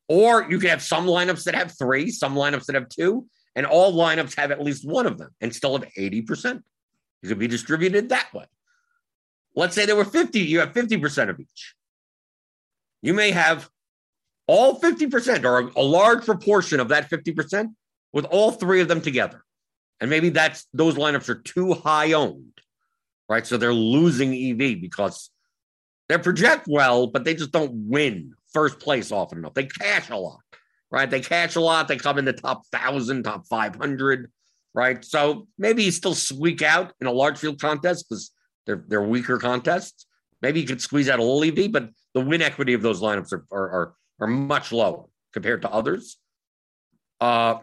[0.07, 3.65] Or you can have some lineups that have three, some lineups that have two, and
[3.65, 6.61] all lineups have at least one of them and still have 80%.
[7.23, 8.45] It could be distributed that way.
[9.55, 11.73] Let's say there were 50, you have 50% of each.
[13.01, 13.69] You may have
[14.47, 17.73] all 50% or a large proportion of that 50%
[18.13, 19.43] with all three of them together.
[19.99, 22.61] And maybe that's those lineups are too high owned,
[23.27, 23.45] right?
[23.45, 25.29] So they're losing EV because
[26.07, 29.53] they project well, but they just don't win first place often enough.
[29.53, 30.39] They cash a lot,
[30.89, 31.09] right?
[31.09, 31.87] They cash a lot.
[31.87, 34.31] They come in the top thousand, top 500,
[34.73, 35.03] right?
[35.03, 38.31] So maybe you still squeak out in a large field contest because
[38.65, 40.06] they're, they're weaker contests.
[40.41, 43.33] Maybe you could squeeze out a little EV, but the win equity of those lineups
[43.33, 46.17] are, are, are, are much lower compared to others.
[47.19, 47.57] Uh,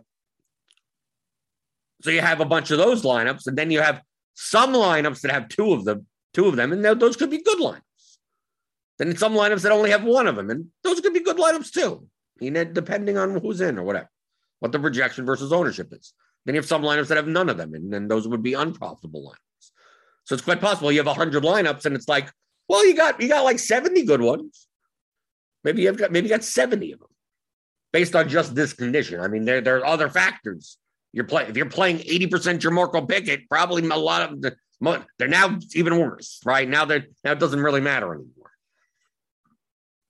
[2.03, 4.03] so you have a bunch of those lineups, and then you have
[4.35, 7.59] some lineups that have two of them, two of them, and those could be good
[7.59, 7.81] lineups.
[8.99, 11.73] Then some lineups that only have one of them, and those could be good lineups
[11.73, 12.07] too.
[12.41, 14.11] You know, depending on who's in or whatever,
[14.59, 16.13] what the projection versus ownership is.
[16.45, 18.55] Then you have some lineups that have none of them, and then those would be
[18.55, 19.71] unprofitable lineups.
[20.25, 22.31] So it's quite possible you have hundred lineups, and it's like,
[22.69, 24.67] well, you got you got like seventy good ones.
[25.63, 27.09] Maybe you've got maybe you got seventy of them
[27.93, 29.21] based on just this condition.
[29.21, 30.79] I mean, there there are other factors.
[31.13, 34.57] You're playing if you're playing eighty percent Jamorko Pickett, probably a lot of the
[35.19, 36.69] they're now even worse, right?
[36.69, 38.51] Now that now it doesn't really matter anymore.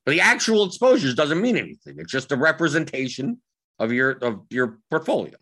[0.05, 1.97] But the actual exposures doesn't mean anything.
[1.99, 3.39] It's just a representation
[3.79, 5.37] of your of your portfolio.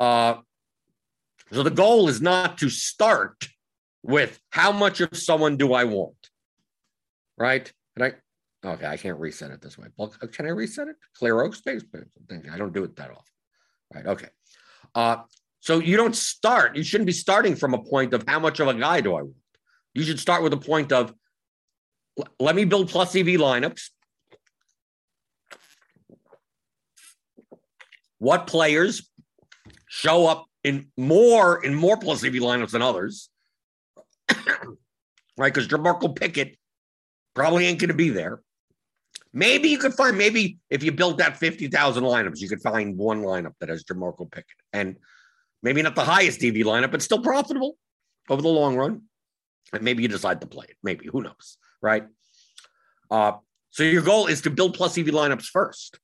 [0.00, 0.36] Uh,
[1.52, 3.48] so the goal is not to start
[4.04, 6.14] with how much of someone do I want,
[7.38, 7.72] right?
[7.96, 8.68] Can I?
[8.68, 9.88] Okay, I can't reset it this way.
[9.96, 10.96] Well, Can I reset it?
[11.16, 11.82] Clear oak space.
[12.50, 13.22] I don't do it that often.
[13.94, 14.06] Right.
[14.06, 14.28] Okay.
[14.94, 15.22] Uh,
[15.60, 16.76] so you don't start.
[16.76, 19.22] You shouldn't be starting from a point of how much of a guy do I
[19.22, 19.36] want.
[19.94, 21.14] You should start with a point of
[22.38, 23.88] let me build plus EV lineups.
[28.18, 29.10] What players
[29.88, 33.30] show up in more in more plus EV lineups than others?
[35.36, 36.56] right, because Jamorko Pickett
[37.34, 38.42] probably ain't going to be there.
[39.32, 42.96] Maybe you could find maybe if you built that fifty thousand lineups, you could find
[42.96, 44.96] one lineup that has Jamorko Pickett, and
[45.62, 47.76] maybe not the highest EV lineup, but still profitable
[48.30, 49.02] over the long run.
[49.72, 50.76] And maybe you decide to play it.
[50.82, 51.58] Maybe who knows?
[51.84, 52.06] right?
[53.10, 53.32] Uh,
[53.70, 56.00] so your goal is to build plus EV lineups first.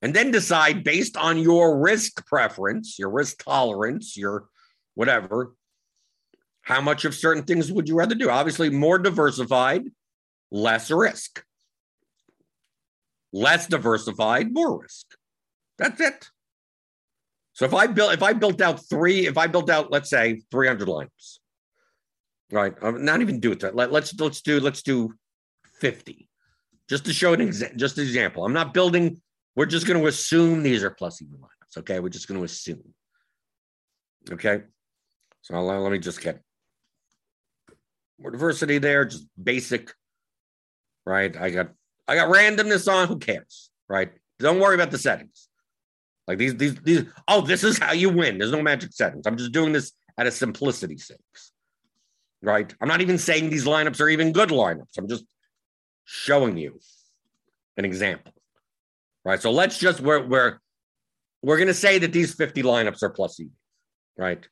[0.00, 4.46] And then decide based on your risk preference, your risk tolerance, your
[4.94, 5.52] whatever,
[6.68, 8.28] how much of certain things would you rather do?
[8.28, 9.84] Obviously, more diversified,
[10.50, 11.42] less risk.
[13.32, 15.06] Less diversified, more risk.
[15.78, 16.28] That's it.
[17.54, 20.42] So if I built if I built out three, if I built out, let's say,
[20.50, 21.38] 300 lineups,
[22.52, 22.74] Right.
[22.82, 23.60] Um, not even do it.
[23.60, 25.14] To, let, let's let's do let's do
[25.80, 26.28] 50.
[26.86, 28.44] Just to show an just an example.
[28.44, 29.22] I'm not building,
[29.56, 31.78] we're just going to assume these are plus EV lineups.
[31.78, 31.98] Okay.
[31.98, 32.82] We're just going to assume.
[34.30, 34.64] Okay.
[35.40, 36.42] So I'll, let me just get
[38.20, 39.92] more diversity there, just basic.
[41.06, 41.36] Right.
[41.36, 41.70] I got
[42.06, 43.08] I got randomness on.
[43.08, 43.70] Who cares?
[43.88, 44.10] Right.
[44.38, 45.48] Don't worry about the settings.
[46.26, 47.04] Like these, these, these.
[47.26, 48.38] Oh, this is how you win.
[48.38, 49.26] There's no magic settings.
[49.26, 51.52] I'm just doing this at a simplicity sakes
[52.42, 52.72] right?
[52.80, 54.96] I'm not even saying these lineups are even good lineups.
[54.96, 55.24] I'm just
[56.04, 56.78] showing you
[57.76, 58.32] an example,
[59.24, 59.40] right?
[59.40, 60.58] So let's just we're we're
[61.42, 63.46] we're to say that these 50 lineups are plus EV,
[64.16, 64.48] right?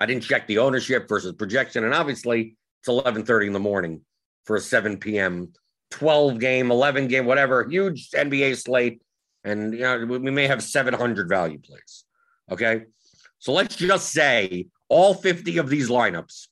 [0.00, 4.02] I didn't check the ownership versus projection, and obviously it's 11:30 in the morning
[4.44, 5.52] for a 7 p.m.
[5.90, 9.00] 12 game, 11 game, whatever, huge NBA slate,
[9.44, 12.04] and you know we may have 700 value plays.
[12.50, 12.84] Okay,
[13.38, 16.48] so let's just say all 50 of these lineups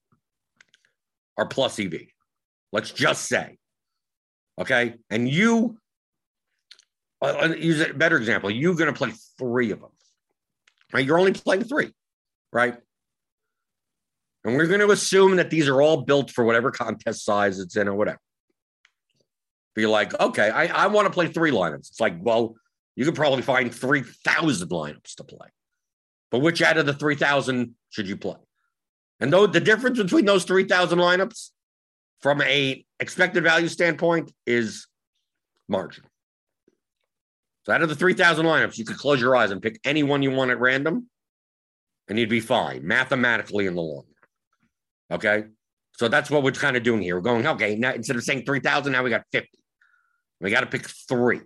[1.37, 1.95] are plus EV.
[2.73, 3.59] Let's just say.
[4.61, 4.95] Okay.
[5.11, 5.79] And you,
[7.23, 9.91] uh, use a better example, you're going to play three of them.
[10.93, 11.05] Right?
[11.05, 11.93] You're only playing three,
[12.53, 12.77] right?
[14.47, 17.77] And we're going to assume that these are all built for whatever contest size it's
[17.77, 18.21] in or whatever.
[19.75, 21.91] Be like, okay, I, I want to play three lineups.
[21.91, 22.55] It's like, well,
[22.95, 25.49] you could probably find 3,000 lineups to play.
[26.31, 28.37] But which out of the 3,000 should you play?
[29.19, 31.51] And though the difference between those 3,000 lineups
[32.21, 34.87] from a expected value standpoint is
[35.69, 36.09] marginal.
[37.65, 40.23] So out of the 3,000 lineups, you could close your eyes and pick any one
[40.23, 41.09] you want at random,
[42.07, 44.16] and you'd be fine mathematically in the long run.
[45.11, 45.45] Okay.
[45.99, 47.17] So that's what we're kind of doing here.
[47.17, 49.49] We're going, okay, now instead of saying 3,000, now we got 50.
[50.41, 51.41] We got to pick three.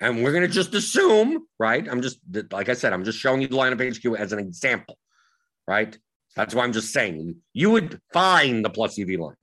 [0.00, 1.86] And we're going to just assume, right?
[1.88, 2.18] I'm just,
[2.50, 4.98] like I said, I'm just showing you the lineup HQ as an example,
[5.66, 5.96] right?
[6.34, 9.36] That's why I'm just saying you would find the plus EV lineups.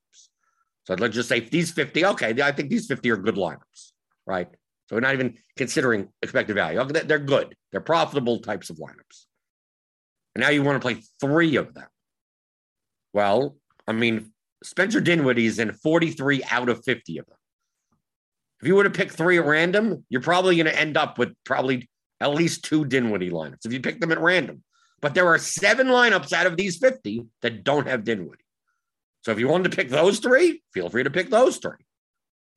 [0.86, 3.94] So let's just say these 50, okay, I think these 50 are good lineups,
[4.28, 4.50] right?
[4.90, 6.84] So we're not even considering expected value.
[6.84, 7.56] They're good.
[7.72, 9.26] They're profitable types of lineups.
[10.36, 11.88] And now you want to play three of them.
[13.14, 13.56] Well,
[13.88, 14.32] I mean,
[14.64, 17.38] Spencer Dinwiddie is in 43 out of 50 of them.
[18.62, 21.34] If you were to pick three at random, you're probably going to end up with
[21.44, 21.90] probably
[22.22, 24.64] at least two Dinwiddie lineups if you pick them at random.
[25.02, 28.44] But there are seven lineups out of these 50 that don't have Dinwiddie.
[29.24, 31.86] So if you wanted to pick those three, feel free to pick those three.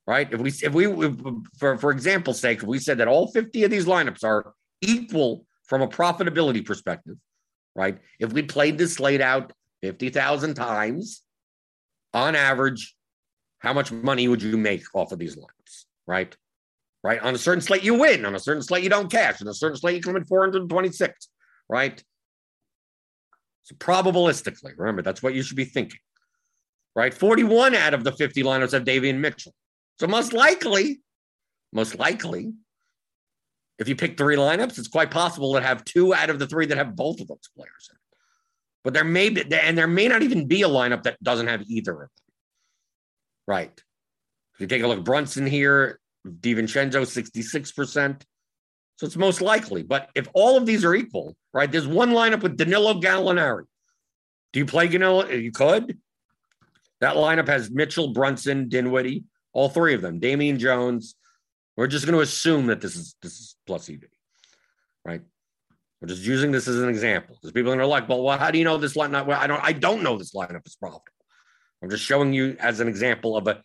[0.06, 0.32] Right?
[0.32, 1.14] If we if we if,
[1.58, 5.44] for for example's sake, if we said that all 50 of these lineups are equal
[5.64, 7.16] from a profitability perspective,
[7.74, 7.98] right?
[8.20, 9.52] If we played this slate out
[9.82, 11.22] 50,000 times
[12.14, 12.94] on average,
[13.58, 16.36] how much money would you make off of these lines, Right?
[17.02, 17.20] Right?
[17.20, 18.24] On a certain slate, you win.
[18.24, 19.40] On a certain slate, you don't cash.
[19.40, 21.28] On a certain slate, you come in 426,
[21.68, 22.02] right?
[23.62, 26.00] So probabilistically, remember, that's what you should be thinking.
[26.96, 27.12] Right?
[27.12, 29.54] 41 out of the 50 lineups have Davion Mitchell.
[30.00, 31.00] So most likely,
[31.72, 32.52] most likely,
[33.78, 36.66] if you pick three lineups, it's quite possible to have two out of the three
[36.66, 37.90] that have both of those players.
[38.86, 41.64] But there may be, and there may not even be a lineup that doesn't have
[41.66, 42.08] either of them.
[43.48, 43.72] Right.
[44.54, 48.22] If you take a look, Brunson here, DiVincenzo, 66%.
[48.94, 49.82] So it's most likely.
[49.82, 53.64] But if all of these are equal, right, there's one lineup with Danilo Gallinari.
[54.52, 55.26] Do you play Danilo?
[55.30, 55.98] You could.
[57.00, 61.16] That lineup has Mitchell, Brunson, Dinwiddie, all three of them, Damian Jones.
[61.76, 64.04] We're just going to assume that this is this is plus EV,
[65.04, 65.22] right?
[66.00, 68.58] We're just using this as an example because people are like, well, well, how do
[68.58, 69.26] you know this lineup?
[69.26, 71.12] Well, I don't, I don't know this lineup is profitable.
[71.82, 73.62] I'm just showing you as an example of a,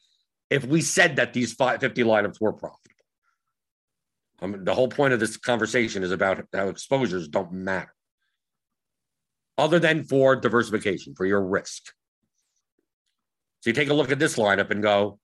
[0.50, 2.80] if we said that these 50 lineups were profitable.
[4.42, 7.94] Um, the whole point of this conversation is about how exposures don't matter,
[9.58, 11.94] other than for diversification, for your risk.
[13.60, 15.20] So you take a look at this lineup and go,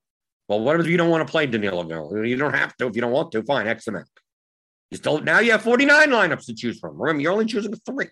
[0.48, 2.24] well, what if you don't want to play Danilo?
[2.24, 3.44] You don't have to if you don't want to.
[3.44, 4.08] Fine, X amount.
[4.92, 7.00] You still now you have 49 lineups to choose from.
[7.00, 8.08] Remember, you're only choosing three.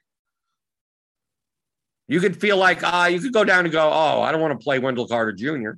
[2.07, 4.59] You could feel like uh, you could go down and go, oh, I don't want
[4.59, 5.71] to play Wendell Carter Jr.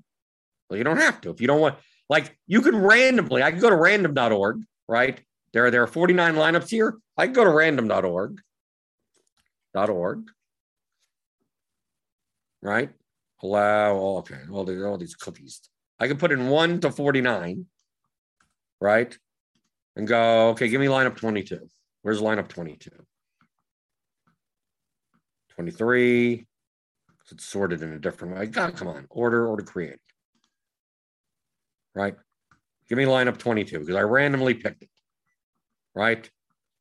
[0.70, 1.30] Well, you don't have to.
[1.30, 1.76] If you don't want,
[2.10, 5.22] like, you could randomly, I could go to random.org, right?
[5.54, 6.98] There, there are 49 lineups here.
[7.16, 8.42] I could go to random.org,
[9.74, 10.30] .org,
[12.62, 12.90] right?
[13.42, 15.62] Allow, okay, all, the, all these cookies.
[16.00, 17.66] I can put in 1 to 49,
[18.82, 19.18] right?
[19.98, 21.60] And go, okay, give me lineup 22.
[22.04, 22.92] Where's lineup 22?
[25.56, 26.46] 23.
[27.32, 28.46] It's sorted in a different way.
[28.46, 29.08] God, come on.
[29.10, 29.98] Order, order, create.
[31.96, 32.16] Right?
[32.88, 34.90] Give me lineup 22 because I randomly picked it.
[35.96, 36.30] Right?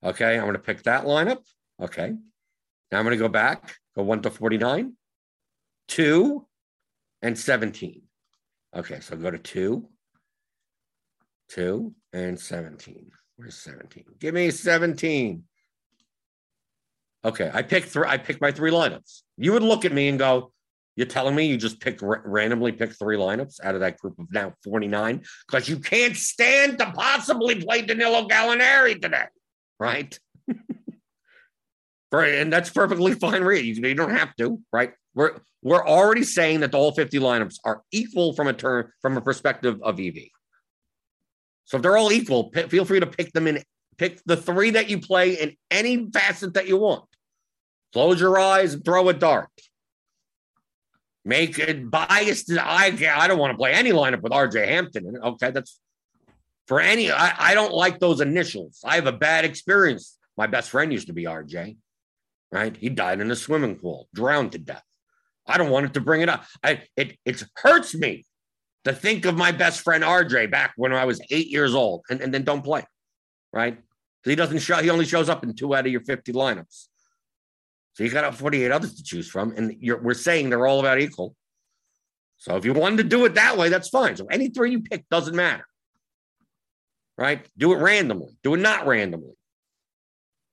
[0.05, 1.43] Okay, I'm going to pick that lineup.
[1.81, 2.15] Okay.
[2.93, 4.93] Now I'm going to go back, go 1 to 49,
[5.89, 6.47] 2,
[7.23, 8.03] and 17.
[8.77, 9.89] Okay, so go to 2,
[11.49, 13.11] 2, and 17.
[13.37, 14.05] Where's 17?
[14.19, 15.43] Give me 17.
[17.25, 18.07] Okay, I picked three.
[18.07, 19.23] I picked my three lineups.
[19.37, 20.53] You would look at me and go,
[20.95, 24.33] "You're telling me you just pick randomly pick three lineups out of that group of
[24.33, 29.27] now 49 because you can't stand to possibly play Danilo Gallinari today,
[29.81, 30.19] right?"
[32.13, 33.43] right, and that's perfectly fine.
[33.43, 34.93] Read you, don't have to, right?
[35.15, 39.17] We're we're already saying that the all 50 lineups are equal from a turn from
[39.17, 40.29] a perspective of EV.
[41.67, 43.63] So if they're all equal, p- feel free to pick them in.
[43.99, 47.05] Pick the three that you play in any facet that you want.
[47.93, 49.49] Close your eyes throw a dart.
[51.25, 52.53] Make it biased.
[52.53, 55.19] I I don't want to play any lineup with RJ Hampton.
[55.23, 55.81] Okay, that's
[56.69, 57.11] for any.
[57.11, 58.81] I, I don't like those initials.
[58.85, 60.19] I have a bad experience.
[60.37, 61.77] My best friend used to be RJ.
[62.53, 64.85] Right, he died in a swimming pool, drowned to death.
[65.47, 66.45] I don't want it to bring it up.
[66.63, 68.25] I it it hurts me
[68.87, 72.21] to think of my best friend RJ back when I was eight years old, and,
[72.21, 72.85] and then don't play,
[73.53, 73.77] right?
[74.23, 74.77] Cuz he doesn't show.
[74.77, 76.87] He only shows up in two out of your fifty lineups.
[77.95, 81.35] So you got 48 others to choose from, and we're saying they're all about equal.
[82.37, 84.15] So if you wanted to do it that way, that's fine.
[84.17, 85.67] So any three you pick doesn't matter.
[87.17, 87.49] Right?
[87.57, 88.39] Do it randomly.
[88.43, 89.35] Do it not randomly.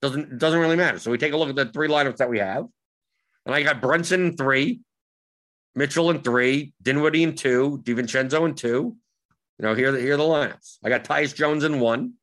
[0.02, 0.98] Doesn't doesn't really matter.
[0.98, 2.66] So we take a look at the three lineups that we have.
[3.46, 4.80] And I got Brunson in three,
[5.76, 8.96] Mitchell in three, Dinwiddie in two, DiVincenzo in two.
[9.60, 10.78] You know, here, the here the lineups.
[10.84, 12.14] I got Tyus Jones in one.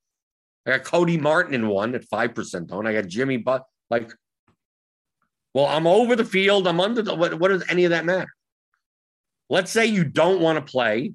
[0.66, 2.86] I got Cody Martin in one at 5% own.
[2.86, 4.12] I got Jimmy But like
[5.52, 6.66] well, I'm over the field.
[6.66, 7.14] I'm under the.
[7.14, 8.28] What, what does any of that matter?
[9.48, 11.12] Let's say you don't want to play.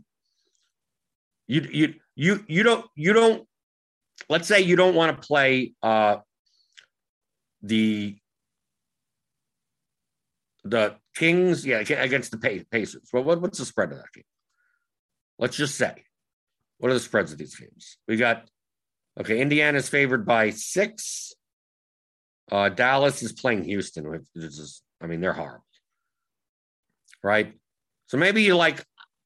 [1.48, 3.48] You you you you don't you don't.
[4.30, 6.18] Let's say you don't want to play uh,
[7.62, 8.18] the
[10.64, 13.08] the Kings, yeah, against the Pacers.
[13.12, 14.24] What, what's the spread of that game?
[15.40, 16.04] Let's just say,
[16.78, 17.98] what are the spreads of these games?
[18.08, 18.48] We got
[19.20, 19.40] okay.
[19.40, 21.34] Indiana's favored by six.
[22.52, 25.66] Uh, Dallas is playing Houston, which is, I mean, they're horrible,
[27.24, 27.54] right?
[28.08, 28.84] So maybe you like,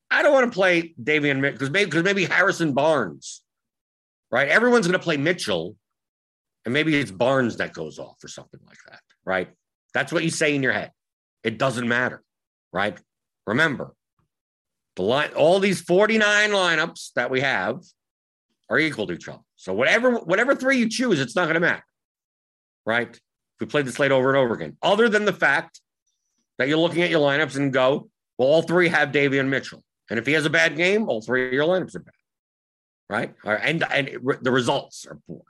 [0.09, 3.41] I don't want to play Davion because maybe because maybe Harrison Barnes,
[4.31, 4.47] right?
[4.47, 5.75] Everyone's going to play Mitchell,
[6.65, 9.49] and maybe it's Barnes that goes off or something like that, right?
[9.93, 10.91] That's what you say in your head.
[11.43, 12.23] It doesn't matter,
[12.71, 12.99] right?
[13.47, 13.95] Remember,
[14.95, 17.81] the line, all these 49 lineups that we have
[18.69, 19.39] are equal to each other.
[19.55, 21.85] So whatever, whatever three you choose, it's not going to matter,
[22.85, 23.09] right?
[23.09, 23.21] If
[23.59, 25.81] we play the slate over and over again, other than the fact
[26.57, 29.83] that you're looking at your lineups and go, well, all three have Davion Mitchell.
[30.09, 32.13] And if he has a bad game, all three of your lineups are bad,
[33.09, 33.33] right?
[33.45, 34.09] And, and
[34.41, 35.41] the results are poor.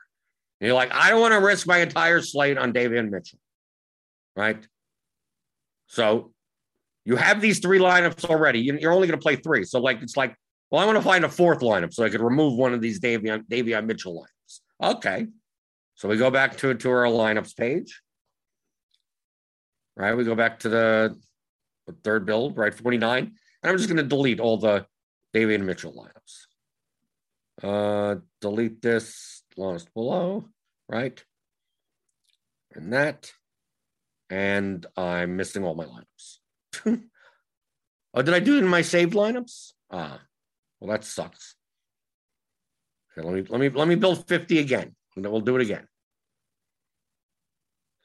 [0.60, 3.40] And you're like, I don't want to risk my entire slate on Davion Mitchell,
[4.36, 4.66] right?
[5.90, 6.32] So
[7.04, 8.60] you have these three lineups already.
[8.62, 9.66] You're only going to play three.
[9.66, 10.36] So, like, it's like,
[10.70, 13.00] well, I want to find a fourth lineup so I could remove one of these
[13.00, 14.96] Davion, Davion Mitchell lineups.
[14.96, 15.28] Okay.
[15.96, 18.02] So we go back to, to our lineups page.
[19.98, 20.16] Right.
[20.16, 21.20] We go back to the,
[22.04, 22.74] third build, right?
[22.74, 23.18] 49.
[23.18, 23.34] And
[23.64, 24.86] I'm just going to delete all the
[25.36, 26.46] Davion Mitchell lineups.
[27.64, 30.46] Uh, delete this lost below,
[30.88, 31.22] right?
[32.76, 33.32] And that.
[34.30, 36.38] And I'm missing all my lineups.
[38.14, 39.74] oh, did I do it in my saved lineups?
[39.92, 40.22] Ah,
[40.80, 41.56] well, that sucks.
[43.18, 44.96] Okay, let me let me let me build 50 again.
[45.16, 45.88] And then we'll do it again.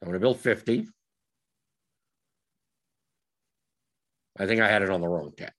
[0.03, 0.87] I'm going to build 50.
[4.39, 5.53] I think I had it on the wrong tab.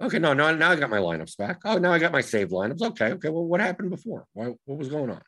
[0.00, 1.60] Okay, no, no, now I got my lineups back.
[1.64, 2.82] Oh, now I got my saved lineups.
[2.82, 3.28] Okay, okay.
[3.28, 4.26] Well, what happened before?
[4.32, 5.22] Why, what was going on?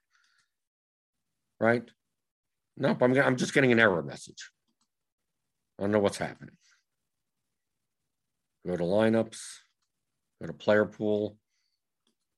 [1.61, 1.89] Right?
[2.77, 4.51] Nope, I'm, I'm just getting an error message.
[5.79, 6.57] I don't know what's happening.
[8.67, 9.39] Go to lineups,
[10.41, 11.39] go to player pool.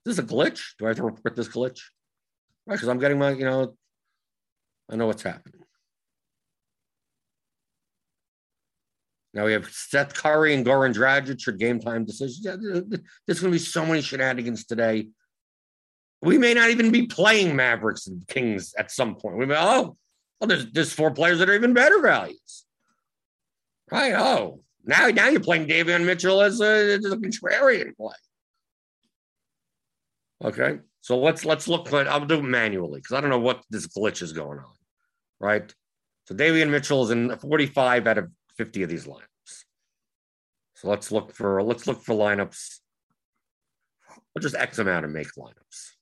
[0.05, 0.61] This is a glitch?
[0.79, 1.81] Do I have to report this glitch?
[2.67, 3.75] Right, because I'm getting my, you know,
[4.91, 5.61] I know what's happening.
[9.35, 12.41] Now we have Seth Curry and Goran Dragic for game time decisions.
[12.43, 12.57] Yeah,
[13.27, 15.09] there's going to be so many shenanigans today.
[16.23, 19.37] We may not even be playing Mavericks and Kings at some point.
[19.37, 19.97] We may, oh,
[20.41, 22.65] well, there's, there's four players that are even better values.
[23.91, 24.15] Right.
[24.15, 28.15] Oh, now, now you're playing Davion Mitchell as a, as a contrarian play.
[30.45, 30.79] Okay.
[31.01, 34.23] So let's let's look I'll do it manually because I don't know what this glitch
[34.23, 34.75] is going on.
[35.41, 35.73] Right.
[36.27, 39.65] So Davion Mitchell is in 45 out of 50 of these lineups.
[40.75, 42.81] So let's look for let's look for lineups.
[44.11, 45.93] I'll just X them out and make lineups.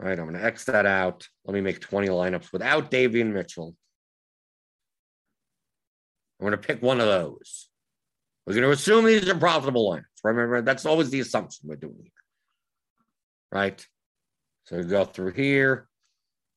[0.00, 1.26] All right, I'm going to X that out.
[1.44, 3.74] Let me make 20 lineups without Davion Mitchell.
[6.40, 7.68] I'm going to pick one of those.
[8.46, 10.02] We're going to assume these are profitable lineups.
[10.24, 12.10] Remember, that's always the assumption we're doing here.
[13.52, 13.86] Right?
[14.64, 15.88] So you go through here.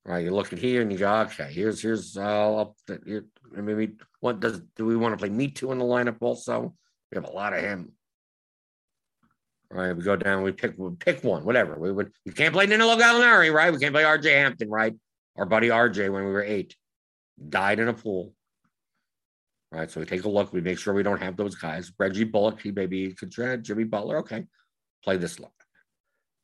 [0.06, 2.64] Right, you look at here and you go, okay, here's here's uh
[3.06, 3.26] here.
[3.52, 6.74] Maybe what does do we want to play Metu in the lineup also?
[7.12, 7.92] We have a lot of him.
[9.70, 11.78] Right, we go down, we pick we pick one, whatever.
[11.78, 13.72] We would we can't play Danilo Gallinari, right?
[13.72, 14.94] We can't play RJ Hampton, right?
[15.36, 16.76] Our buddy RJ when we were eight
[17.50, 18.34] died in a pool.
[19.72, 19.92] Right.
[19.92, 21.92] So we take a look, we make sure we don't have those guys.
[22.00, 24.20] Reggie Bullock, he maybe try Jimmy Butler.
[24.20, 24.46] Okay.
[25.04, 25.52] Play this line.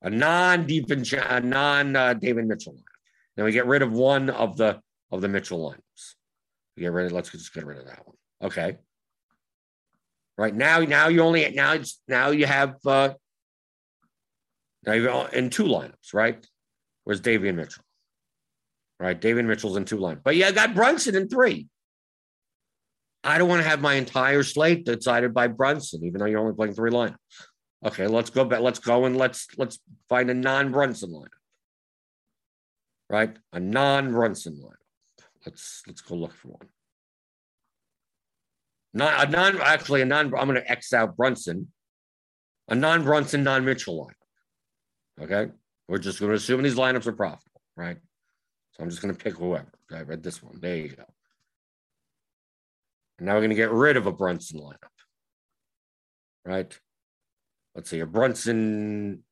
[0.01, 2.83] A non-defense, a non-David Mitchell line.
[3.35, 6.15] Then we get rid of one of the of the Mitchell lines.
[6.75, 8.17] We get rid of let's just get rid of that one.
[8.41, 8.77] Okay.
[10.37, 13.13] Right now, now you only now it's now you have uh
[14.85, 16.45] now you're in two lineups, right?
[17.03, 17.83] Where's Davion Mitchell?
[18.99, 21.67] Right, Davion Mitchell's in two lines, but yeah, I got Brunson in three.
[23.23, 26.53] I don't want to have my entire slate decided by Brunson, even though you're only
[26.53, 27.15] playing three lineups.
[27.85, 28.61] Okay, let's go back.
[28.61, 29.79] Let's go and let's let's
[30.09, 31.27] find a non-Brunson lineup.
[33.09, 35.25] Right, a non-Brunson lineup.
[35.45, 36.69] Let's let's go look for one.
[38.93, 40.25] Not a non actually a non.
[40.35, 41.69] I'm going to X out Brunson.
[42.69, 45.23] A non-Brunson, non-Mitchell lineup.
[45.23, 45.51] Okay,
[45.87, 47.97] we're just going to assume these lineups are profitable, right?
[48.71, 49.71] So I'm just going to pick whoever.
[49.91, 50.59] I read this one.
[50.59, 51.03] There you go.
[53.19, 54.77] Now we're going to get rid of a Brunson lineup.
[56.45, 56.77] Right?
[57.75, 59.23] Let's see, a Brunson.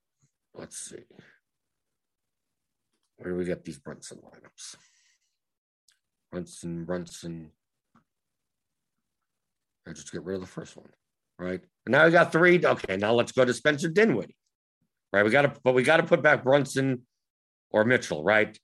[0.53, 1.03] Let's see.
[3.17, 4.75] Where do we get these Brunson lineups?
[6.31, 7.51] Brunson, Brunson.
[9.87, 10.89] I just get rid of the first one.
[11.39, 11.61] Right.
[11.85, 12.63] And now we got three.
[12.63, 14.35] Okay, now let's go to Spencer Dinwiddie.
[15.11, 15.25] Right.
[15.25, 17.01] We got to, but we got to put back Brunson
[17.71, 18.57] or Mitchell, right?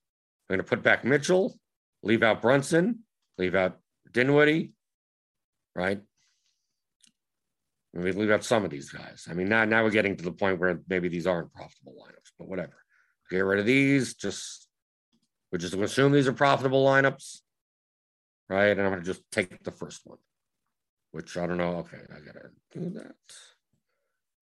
[0.49, 1.57] We're going to put back Mitchell,
[2.03, 2.99] leave out Brunson,
[3.37, 3.79] leave out
[4.11, 4.73] Dinwiddie,
[5.75, 5.99] right?
[7.93, 9.27] And We leave out some of these guys.
[9.29, 12.31] I mean, now now we're getting to the point where maybe these aren't profitable lineups,
[12.37, 12.75] but whatever.
[13.29, 14.13] Get rid of these.
[14.13, 14.67] Just
[15.51, 17.39] we're just going to assume these are profitable lineups,
[18.49, 18.67] right?
[18.67, 20.19] And I'm going to just take the first one
[21.17, 21.77] which I don't know.
[21.77, 23.15] Okay, I gotta do that.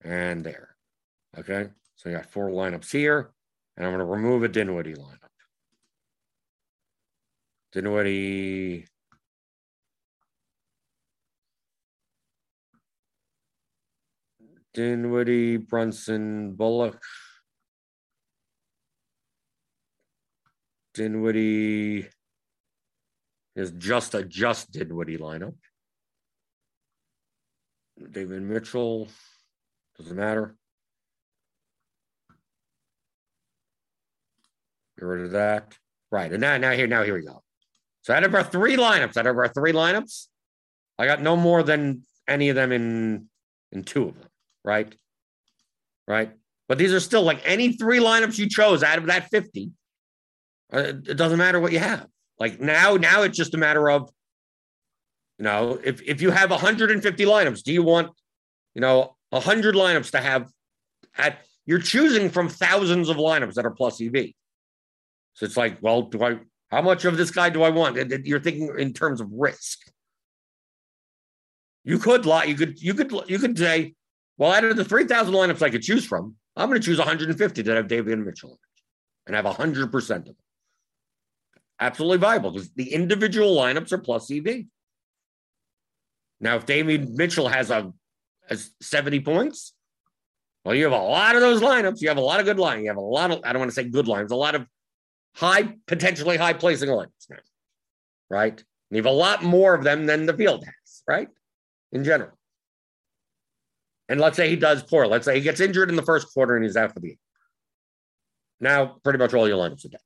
[0.04, 0.76] And there.
[1.40, 3.32] Okay, so you got four lineups here,
[3.78, 5.30] and I'm gonna remove a Dinwiddie lineup.
[7.72, 8.88] Dinwiddie.
[14.74, 17.02] Dinwiddie, Brunson, Bullock.
[20.94, 22.10] Dinwiddie
[23.56, 25.56] is just a just Dinwiddie lineup.
[28.12, 29.08] David Mitchell
[29.98, 30.56] doesn't matter.
[35.00, 35.74] Get rid of that.
[36.12, 36.32] Right.
[36.32, 37.42] And now, now here, now here we go.
[38.02, 40.28] So out of our three lineups, out of our three lineups,
[40.98, 43.28] I got no more than any of them in
[43.72, 44.30] in two of them,
[44.64, 44.96] right?
[46.08, 46.32] Right.
[46.68, 49.72] But these are still like any three lineups you chose out of that 50.
[50.74, 52.08] Uh, it doesn't matter what you have.
[52.40, 54.10] Like now, now it's just a matter of,
[55.38, 58.12] you know, if if you have 150 lineups, do you want,
[58.74, 60.50] you know, 100 lineups to have
[61.18, 64.28] at you're choosing from thousands of lineups that are plus EV.
[65.34, 67.98] So it's like, well, do I how much of this guy do I want?
[67.98, 69.80] And You're thinking in terms of risk.
[71.84, 72.46] You could lie.
[72.46, 73.94] You could you could you could say,
[74.38, 77.62] well, out of the 3,000 lineups I could choose from, I'm going to choose 150
[77.62, 78.60] that have David Mitchell
[79.28, 80.36] and have 100% of them.
[81.80, 84.66] Absolutely viable because the individual lineups are plus EV.
[86.46, 87.92] Now, if David Mitchell has a
[88.48, 89.74] has 70 points,
[90.64, 92.02] well, you have a lot of those lineups.
[92.02, 92.84] You have a lot of good lines.
[92.84, 94.68] You have a lot of, I don't want to say good lines, a lot of
[95.34, 97.38] high, potentially high placing lineups now,
[98.30, 98.54] right?
[98.54, 101.30] And you have a lot more of them than the field has, right?
[101.92, 102.38] In general.
[104.08, 105.08] And let's say he does poor.
[105.08, 107.20] Let's say he gets injured in the first quarter and he's out for the game.
[108.60, 110.02] Now, pretty much all your lineups are dead.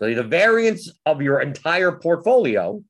[0.00, 2.82] So the variance of your entire portfolio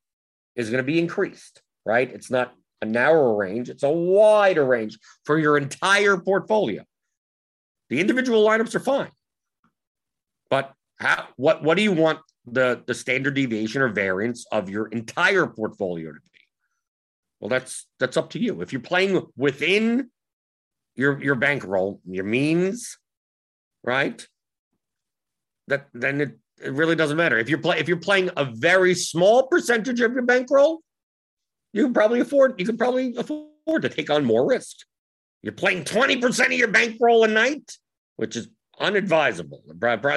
[0.56, 2.10] is going to be increased, right?
[2.10, 6.84] It's not a narrower range, it's a wider range for your entire portfolio.
[7.90, 9.10] The individual lineups are fine.
[10.50, 14.86] But how, what, what do you want the, the standard deviation or variance of your
[14.88, 16.28] entire portfolio to be?
[17.42, 18.60] Well, that's that's up to you.
[18.60, 20.10] If you're playing within
[20.94, 22.98] your your bankroll, your means,
[23.82, 24.24] right?
[25.66, 27.36] That then it, it really doesn't matter.
[27.38, 30.82] If you're play if you're playing a very small percentage of your bankroll,
[31.72, 34.78] you can probably afford you can probably afford to take on more risk.
[35.42, 37.76] You're playing 20% of your bankroll a night,
[38.16, 38.48] which is
[38.80, 39.62] unadvisable.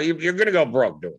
[0.03, 1.17] You're going to go broke doing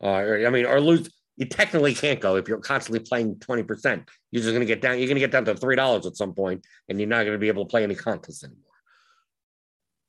[0.00, 0.06] that.
[0.06, 1.10] Uh, I mean, or lose.
[1.36, 4.06] You technically can't go if you're constantly playing 20%.
[4.30, 4.98] You're just going to get down.
[4.98, 7.32] You're going to get down to three dollars at some point, and you're not going
[7.32, 8.60] to be able to play any contests anymore.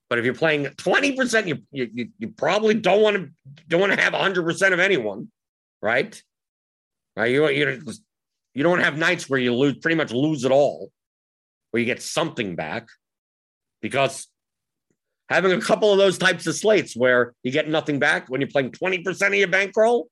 [0.08, 3.32] But if you're playing 20%, you you, you probably don't want to
[3.68, 5.32] don't want to have 100% of anyone,
[5.82, 6.22] right?
[7.16, 7.32] Right?
[7.32, 7.82] You you
[8.56, 10.92] you don't have nights where you lose pretty much lose it all,
[11.70, 12.88] where you get something back,
[13.82, 14.28] because
[15.30, 18.50] having a couple of those types of slates where you get nothing back when you're
[18.50, 20.08] playing 20% of your bankroll,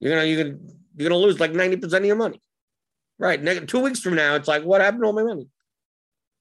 [0.00, 0.58] you're gonna you're gonna
[0.96, 2.42] you're gonna lose like 90% of your money.
[3.18, 3.66] Right.
[3.66, 5.48] Two weeks from now, it's like, what happened to all my money?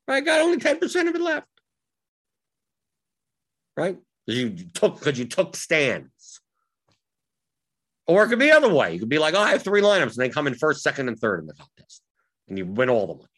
[0.08, 1.48] I got only 10% of it left.
[3.78, 3.98] Right?
[4.28, 6.10] You took because you took stands.
[8.08, 8.94] Or it could be the other way.
[8.94, 11.08] You could be like, oh, I have three lineups, and they come in first, second,
[11.08, 12.02] and third in the contest.
[12.48, 13.30] And you win all the money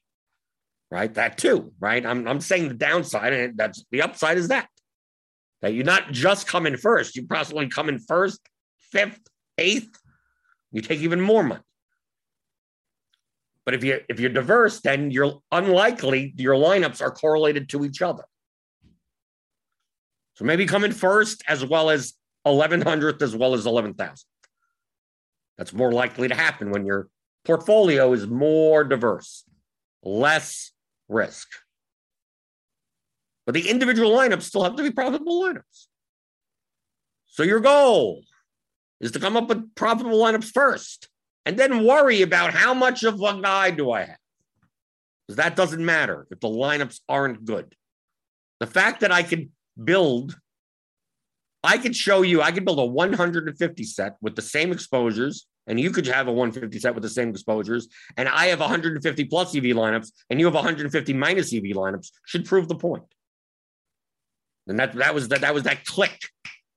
[0.91, 1.13] right?
[1.13, 2.05] That too, right?
[2.05, 4.67] I'm, I'm saying the downside, and that's the upside is that
[5.61, 8.39] that you're not just come in first, you possibly come in first,
[8.91, 9.19] fifth,
[9.57, 9.89] eighth,
[10.71, 11.61] you take even more money.
[13.65, 18.01] But if you if you're diverse, then you're unlikely your lineups are correlated to each
[18.01, 18.23] other.
[20.35, 22.13] So maybe come in first as well as
[22.45, 24.15] 1100th as well as 11,000.
[25.57, 27.07] That's more likely to happen when your
[27.45, 29.43] portfolio is more diverse,
[30.03, 30.71] less
[31.07, 31.47] risk.
[33.45, 35.87] But the individual lineups still have to be profitable lineups.
[37.27, 38.23] So your goal
[38.99, 41.07] is to come up with profitable lineups first
[41.45, 44.17] and then worry about how much of a guy do I have.
[45.25, 47.73] Because that doesn't matter if the lineups aren't good.
[48.59, 49.51] The fact that I can
[49.81, 50.37] build,
[51.67, 55.79] I could show you, I could build a 150 set with the same exposures and
[55.79, 59.55] you could have a 150 set with the same exposures, and I have 150 plus
[59.55, 63.03] EV lineups, and you have 150 minus EV lineups, should prove the point.
[64.67, 66.19] And that that was that that was that click.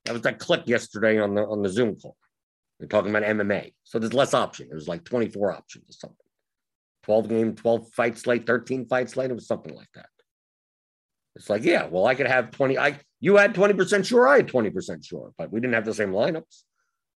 [0.05, 2.15] That was that click yesterday on the on the Zoom call.
[2.79, 3.73] They're talking about MMA.
[3.83, 4.67] So there's less option.
[4.71, 6.17] It was like 24 options or something.
[7.03, 9.31] 12 game, 12 fight slate, 13 fight slate.
[9.31, 10.07] It was something like that.
[11.41, 12.77] It's like, yeah, well, I could have 20.
[12.77, 16.11] I you had 20% sure, I had 20% sure, but we didn't have the same
[16.11, 16.63] lineups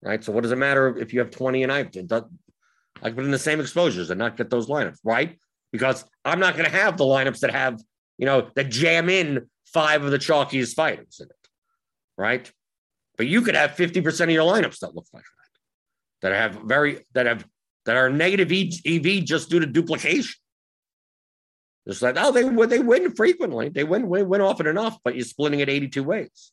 [0.03, 0.23] right?
[0.23, 2.25] So what does it matter if you have 20 and I have
[3.03, 5.39] I put in the same exposures and not get those lineups, right?
[5.71, 7.81] Because I'm not going to have the lineups that have,
[8.19, 11.49] you know, that jam in five of the chalkiest fighters in it,
[12.19, 12.51] right?
[13.17, 15.25] But you could have 50% of your lineups that look like
[16.21, 17.47] that, that have very, that have,
[17.87, 20.35] that are negative EV just due to duplication.
[21.87, 23.69] It's like, oh, they they win frequently.
[23.69, 26.53] They win, win, win often enough, but you're splitting it 82 ways.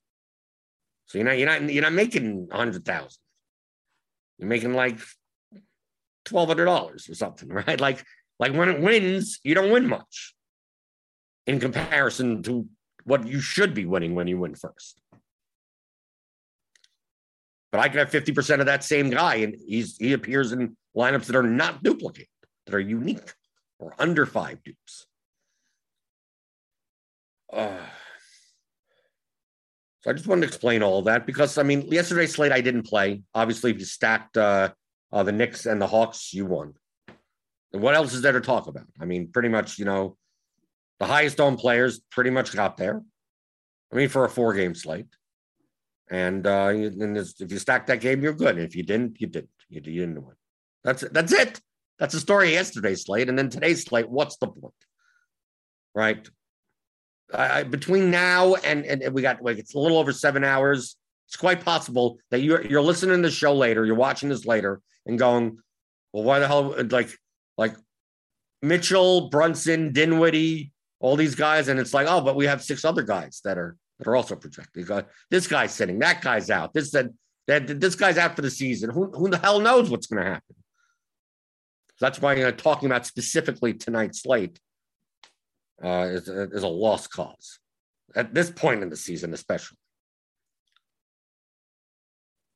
[1.06, 3.10] So you're not, you're not, you're not making 100,000.
[4.40, 5.00] You're making like
[6.26, 7.80] $1,200 or something, right?
[7.80, 8.04] Like,
[8.40, 10.34] like when it wins, you don't win much
[11.46, 12.68] in comparison to
[13.04, 15.02] what you should be winning when you win first.
[17.72, 21.26] But I could have 50% of that same guy, and he's he appears in lineups
[21.26, 22.30] that are not duplicated,
[22.66, 23.34] that are unique
[23.78, 25.06] or under five dupes.
[27.52, 27.78] Uh,
[30.02, 32.84] so I just wanted to explain all that because I mean, yesterday's slate I didn't
[32.84, 33.22] play.
[33.34, 34.70] Obviously, if you stacked uh,
[35.12, 36.74] uh, the Knicks and the Hawks, you won.
[37.74, 38.88] And what else is there to talk about?
[39.00, 40.18] I mean, pretty much, you know,
[41.00, 43.02] the highest owned players pretty much got there.
[43.92, 45.08] I mean, for a four game slate.
[46.12, 48.58] And, uh, and if you stack that game, you're good.
[48.58, 49.50] If you didn't, you didn't.
[49.70, 50.36] You, you didn't win.
[50.84, 51.14] That's it.
[51.14, 51.62] That's it.
[52.00, 53.30] That's the story of yesterday's slate.
[53.30, 54.74] And then today's slate, what's the point?
[55.94, 56.28] Right?
[57.34, 60.96] I, between now and, and we got like it's a little over seven hours.
[61.28, 64.82] It's quite possible that you're you're listening to the show later, you're watching this later,
[65.06, 65.60] and going,
[66.12, 67.16] well, why the hell like
[67.58, 67.76] like
[68.62, 73.04] Mitchell, Brunson, Dinwiddie, all these guys, and it's like, oh, but we have six other
[73.04, 74.90] guys that are that are also projected.
[75.30, 76.74] This guy's sitting, that guy's out.
[76.74, 77.10] This that
[77.48, 78.90] that this guy's out for the season.
[78.90, 80.56] Who who the hell knows what's going to happen?
[82.00, 84.60] That's why I'm talking about specifically tonight's slate
[85.84, 87.60] uh, is, is a lost cause
[88.16, 89.78] at this point in the season, especially.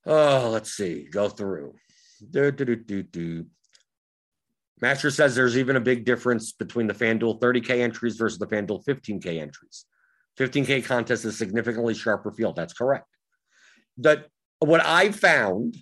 [0.05, 1.07] Oh, let's see.
[1.09, 1.75] Go through.
[2.29, 3.45] Do, do, do, do.
[4.81, 8.83] Master says there's even a big difference between the FanDuel 30K entries versus the FanDuel
[8.83, 9.85] 15K entries.
[10.37, 12.55] 15K contest is significantly sharper field.
[12.55, 13.07] That's correct.
[13.97, 14.27] That
[14.59, 15.77] what I found,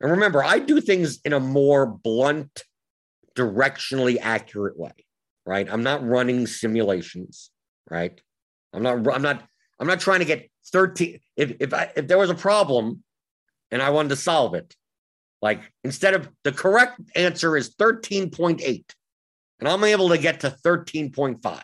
[0.00, 2.62] and remember, I do things in a more blunt,
[3.34, 4.92] directionally accurate way
[5.46, 5.68] right?
[5.70, 7.50] I'm not running simulations,
[7.90, 8.20] right?
[8.72, 9.44] I'm not I'm not
[9.78, 13.02] I'm not trying to get 13 if if I if there was a problem
[13.70, 14.74] and I wanted to solve it,
[15.42, 18.84] like instead of the correct answer is 13.8
[19.60, 21.62] and I'm able to get to 13.5,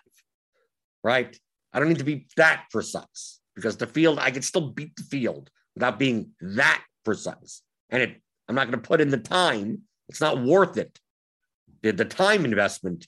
[1.03, 1.39] right?
[1.73, 5.03] I don't need to be that precise because the field I can still beat the
[5.05, 7.63] field without being that precise.
[7.91, 9.83] And it I'm not going to put in the time.
[10.09, 10.99] It's not worth it.
[11.83, 13.07] The, the time investment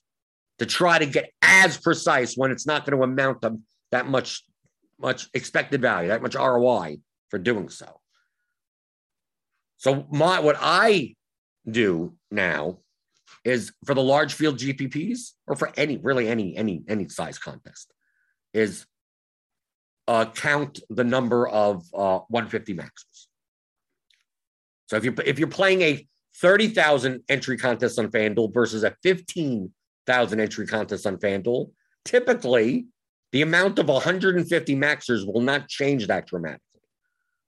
[0.63, 3.59] to try to get as precise when it's not going to amount to
[3.91, 4.45] that much
[5.01, 6.99] much expected value, that much ROI
[7.31, 8.01] for doing so.
[9.79, 11.17] So my what I
[11.69, 12.79] do now
[13.45, 17.93] is for the large field GPPs or for any really any any any size contest
[18.55, 18.87] is
[20.07, 23.27] uh, count the number of uh, 150 maxes.
[24.87, 26.07] So if you if you're playing a
[26.37, 29.73] 30,000 entry contest on FanDuel versus a 15
[30.07, 31.71] thousand entry contest on FanDuel,
[32.05, 32.87] typically
[33.33, 36.61] the amount of 150 maxers will not change that dramatically.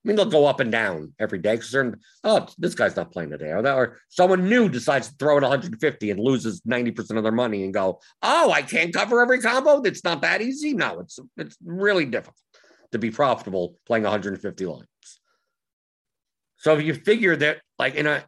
[0.05, 3.11] I mean, they'll go up and down every day because they're, oh, this guy's not
[3.11, 3.53] playing today.
[3.53, 7.33] Or, that, or someone new decides to throw in 150 and loses 90% of their
[7.33, 9.81] money and go, oh, I can't cover every combo.
[9.83, 10.75] It's not that easy.
[10.75, 12.37] No, it's it's really difficult
[12.93, 14.87] to be profitable playing 150 lines.
[16.57, 18.25] So if you figure that, like in a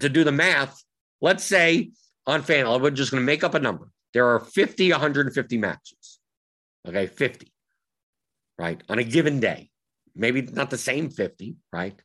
[0.00, 0.82] to do the math,
[1.20, 1.90] let's say
[2.30, 3.90] on FanDuel, we're just going to make up a number.
[4.14, 6.18] There are 50, 150 maxes.
[6.86, 7.52] Okay, 50,
[8.58, 8.82] right?
[8.88, 9.70] On a given day.
[10.14, 12.00] Maybe not the same 50, right?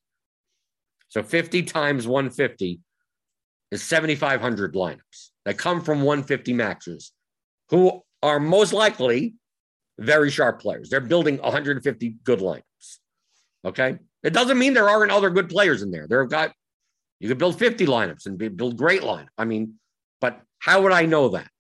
[1.07, 2.79] So 50 times 150
[3.71, 7.11] is 7,500 lineups that come from 150 maxes
[7.69, 9.35] who are most likely
[9.97, 10.89] very sharp players.
[10.89, 12.99] They're building 150 good lineups.
[13.63, 13.97] Okay.
[14.23, 16.07] It doesn't mean there aren't other good players in there.
[16.07, 16.51] There have got,
[17.19, 19.27] you could build 50 lineups and build great lineup.
[19.37, 19.75] I mean,
[20.21, 21.51] but how would I know that?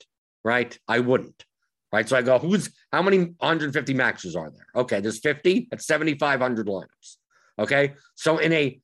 [0.43, 0.77] Right?
[0.87, 1.43] I wouldn't.
[1.91, 2.09] Right.
[2.09, 4.67] So I go, who's how many 150 maxes are there?
[4.75, 7.17] Okay, there's 50 at 7,500 lineups.
[7.57, 7.93] Okay.
[8.15, 8.79] So in a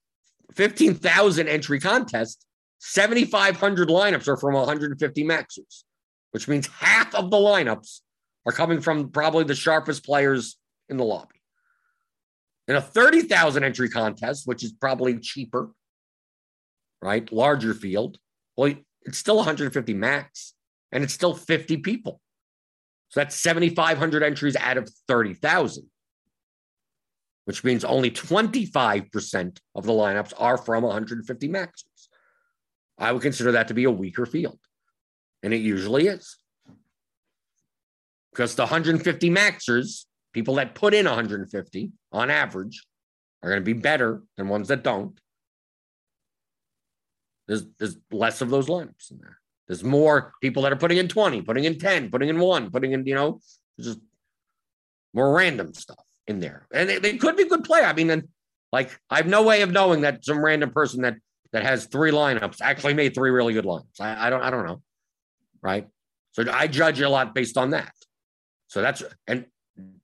[0.56, 2.46] 15,000 entry contest,
[2.80, 5.86] 7,500 lineups are from 150 maxes,
[6.32, 8.00] which means half of the lineups
[8.46, 10.58] are coming from probably the sharpest players
[10.90, 11.42] in the lobby.
[12.68, 15.70] In a 30,000 entry contest, which is probably cheaper,
[17.02, 17.32] right?
[17.32, 18.18] Larger field.
[18.56, 20.54] Well, it's still 150 max,
[20.92, 22.22] and it's still 50 people.
[23.10, 25.86] So that's 7,500 entries out of 30,000,
[27.46, 31.86] which means only 25% of the lineups are from 150 maxes.
[32.98, 34.60] I would consider that to be a weaker field.
[35.44, 36.38] And it usually is.
[38.32, 42.86] Because the 150 maxers, people that put in 150 on average,
[43.44, 45.20] are going to be better than ones that don't.
[47.52, 49.38] There's, there's less of those lineups in there.
[49.68, 52.94] There's more people that are putting in 20, putting in 10, putting in one, putting
[52.94, 53.42] in, you know,
[53.78, 54.00] just
[55.14, 56.66] more random stuff in there.
[56.74, 57.82] And they, they could be good play.
[57.82, 58.30] I mean, and
[58.72, 61.18] like I have no way of knowing that some random person that
[61.52, 64.00] that has three lineups actually made three really good lineups.
[64.00, 64.82] I, I don't I don't know.
[65.62, 65.88] Right.
[66.32, 67.94] So I judge a lot based on that.
[68.68, 69.46] So that's and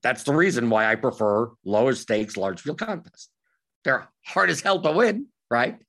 [0.04, 3.30] that's the reason why I prefer lower stakes, large field contests.
[3.86, 5.80] They're hard as hell to win, right?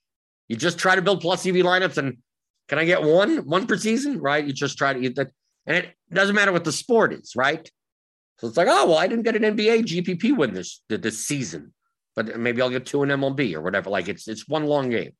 [0.48, 2.18] You just try to build plus EV lineups, and
[2.68, 4.20] can I get one one per season?
[4.20, 4.44] Right?
[4.44, 5.30] You just try to eat that,
[5.66, 7.70] and it doesn't matter what the sport is, right?
[8.38, 11.74] So it's like, oh well, I didn't get an NBA GPP win this this season,
[12.16, 13.90] but maybe I'll get two in MLB or whatever.
[13.90, 15.12] Like it's it's one long game.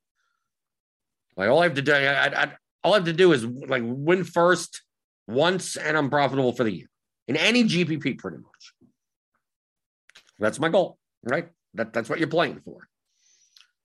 [1.37, 2.51] Like all I have to do, I, I,
[2.83, 4.81] all I have to do is like win first
[5.27, 6.89] once, and I'm profitable for the year
[7.29, 8.73] in any GPP, pretty much.
[10.39, 11.49] That's my goal, right?
[11.75, 12.88] That, that's what you're playing for.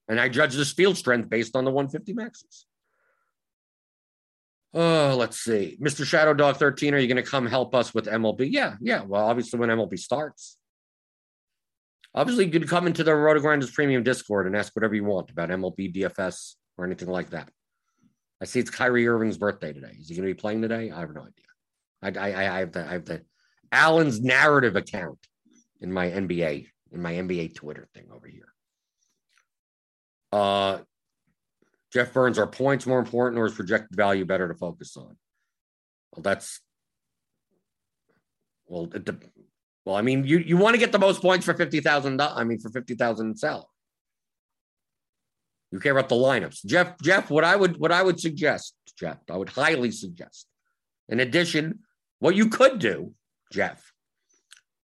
[0.07, 2.65] And I judge this field strength based on the 150 maxes.
[4.73, 5.77] Oh, let's see.
[5.81, 6.05] Mr.
[6.05, 8.49] Shadow Dog 13, are you going to come help us with MLB?
[8.51, 9.03] Yeah, yeah.
[9.03, 10.57] Well, obviously, when MLB starts.
[12.13, 15.31] Obviously, you can come into the Roto RotoGrinders Premium Discord and ask whatever you want
[15.31, 17.49] about MLB, DFS, or anything like that.
[18.41, 19.95] I see it's Kyrie Irving's birthday today.
[19.99, 20.91] Is he going to be playing today?
[20.91, 22.19] I have no idea.
[22.21, 23.21] I, I, I have the I have the
[23.71, 25.19] Allen's narrative account
[25.79, 28.54] in my NBA in my NBA Twitter thing over here.
[30.35, 30.79] Uh,
[31.93, 35.15] Jeff Burns, are points more important or is projected value better to focus on?
[36.11, 36.59] Well, that's
[38.67, 39.09] well, it,
[39.85, 42.21] well, I mean, you you want to get the most points for fifty thousand.
[42.21, 43.63] I mean, for fifty thousand salary.
[45.71, 46.99] You care about the lineups, Jeff.
[47.01, 50.47] Jeff, what I would what I would suggest, Jeff, I would highly suggest.
[51.07, 51.79] In addition,
[52.19, 53.13] what you could do,
[53.53, 53.93] Jeff,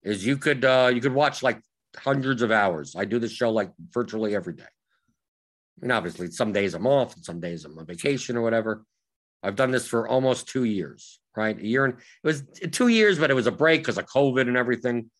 [0.03, 1.61] is you could uh, you could watch like
[1.99, 2.97] hundreds of hours.
[2.97, 4.74] I do this show like virtually every day.
[5.81, 8.85] Mean, obviously, some days I'm off, and some days I'm on vacation or whatever.
[9.43, 11.59] I've done this for almost two years, right?
[11.59, 14.49] A year and it was two years, but it was a break because of COVID
[14.49, 15.11] and everything.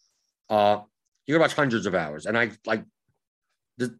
[0.49, 0.81] Uh,
[1.27, 2.85] you can watch hundreds of hours, and I like
[3.77, 3.99] the,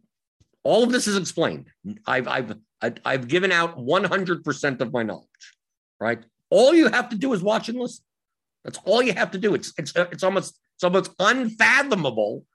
[0.63, 1.69] all of this is explained.
[2.07, 2.55] I've I've
[3.05, 5.27] I've given out 100 percent of my knowledge,
[6.01, 6.25] right?
[6.49, 8.05] All you have to do is watch and listen.
[8.65, 9.55] That's all you have to do.
[9.55, 12.47] It's it's it's almost it's almost unfathomable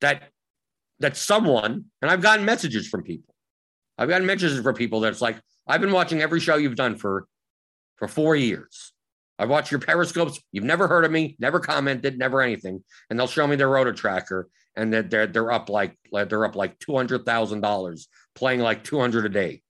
[0.00, 0.30] that
[1.00, 3.34] that someone, and I've gotten messages from people.
[3.96, 7.26] I've gotten messages from people that's like, I've been watching every show you've done for
[7.96, 8.92] for four years.
[9.38, 10.40] I've watched your periscopes.
[10.50, 12.82] You've never heard of me, never commented, never anything.
[13.08, 16.56] And they'll show me their roto tracker, and that they're they're up like they're up
[16.56, 19.62] like two hundred thousand dollars, playing like two hundred a day,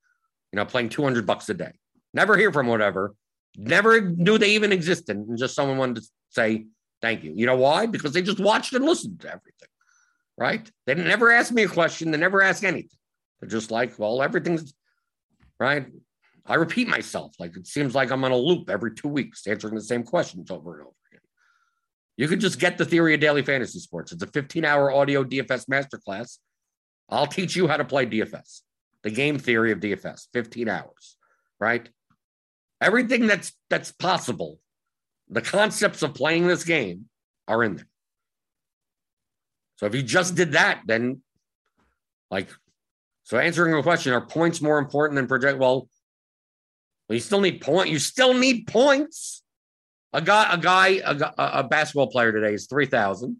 [0.51, 1.73] you know, playing two hundred bucks a day.
[2.13, 3.15] Never hear from whatever.
[3.57, 6.65] Never knew they even existed, and just someone wanted to say
[7.01, 7.33] thank you.
[7.35, 7.85] You know why?
[7.85, 9.69] Because they just watched and listened to everything
[10.39, 10.71] right?
[10.85, 12.11] They never ask me a question.
[12.11, 12.97] They never ask anything.
[13.39, 14.73] They're just like, well, everything's
[15.59, 15.85] right.
[16.45, 17.35] I repeat myself.
[17.39, 20.49] Like it seems like I'm on a loop every two weeks, answering the same questions
[20.49, 21.21] over and over again.
[22.17, 24.11] You can just get the theory of daily fantasy sports.
[24.11, 26.37] It's a 15 hour audio DFS masterclass.
[27.09, 28.61] I'll teach you how to play DFS,
[29.03, 31.17] the game theory of DFS, 15 hours,
[31.59, 31.87] right?
[32.81, 34.59] Everything that's that's possible,
[35.29, 37.05] the concepts of playing this game
[37.47, 37.88] are in there.
[39.79, 41.21] So if you just did that, then
[42.29, 42.49] like,
[43.23, 45.57] so answering a question, are points more important than project?
[45.57, 45.87] Well,
[47.07, 47.87] well, you still need point.
[47.87, 49.41] You still need points.
[50.11, 53.37] A guy, a guy, a, a basketball player today is three thousand,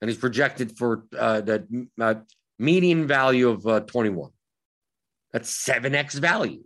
[0.00, 2.14] and he's projected for uh, the uh,
[2.60, 4.30] median value of uh, twenty-one.
[5.32, 6.62] That's seven x value.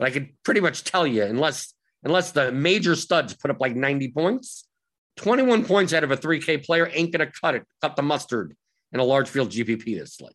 [0.00, 1.72] But I could pretty much tell you, unless
[2.02, 4.66] unless the major studs put up like ninety points,
[5.16, 8.56] 21 points out of a 3K player ain't going to cut it, cut the mustard
[8.92, 10.34] in a large field GPP this slate.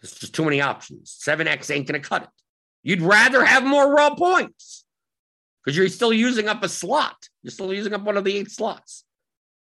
[0.00, 1.18] There's just too many options.
[1.26, 2.28] 7X ain't going to cut it.
[2.82, 4.84] You'd rather have more raw points
[5.64, 7.16] because you're still using up a slot.
[7.42, 9.04] You're still using up one of the eight slots.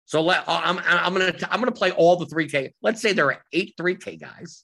[0.05, 2.73] So let, I'm, I'm going to I'm going to play all the 3K.
[2.81, 4.63] Let's say there are eight 3K guys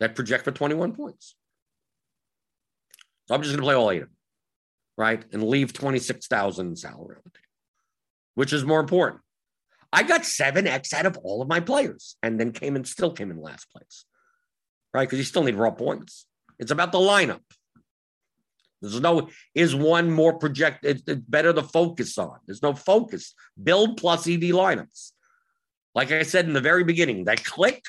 [0.00, 1.36] that project for 21 points.
[3.26, 4.16] So I'm just going to play all eight of them,
[4.96, 5.24] right?
[5.32, 7.16] And leave 26,000 salary
[8.34, 9.20] which is more important.
[9.92, 13.30] I got 7x out of all of my players and then came and still came
[13.30, 14.04] in last place,
[14.92, 15.06] right?
[15.06, 16.26] Because you still need raw points.
[16.58, 17.40] It's about the lineup.
[18.82, 21.02] There's no, is one more projected?
[21.06, 22.38] It's better to focus on.
[22.46, 23.34] There's no focus.
[23.62, 25.12] Build plus EV lineups.
[25.94, 27.82] Like I said in the very beginning, that click,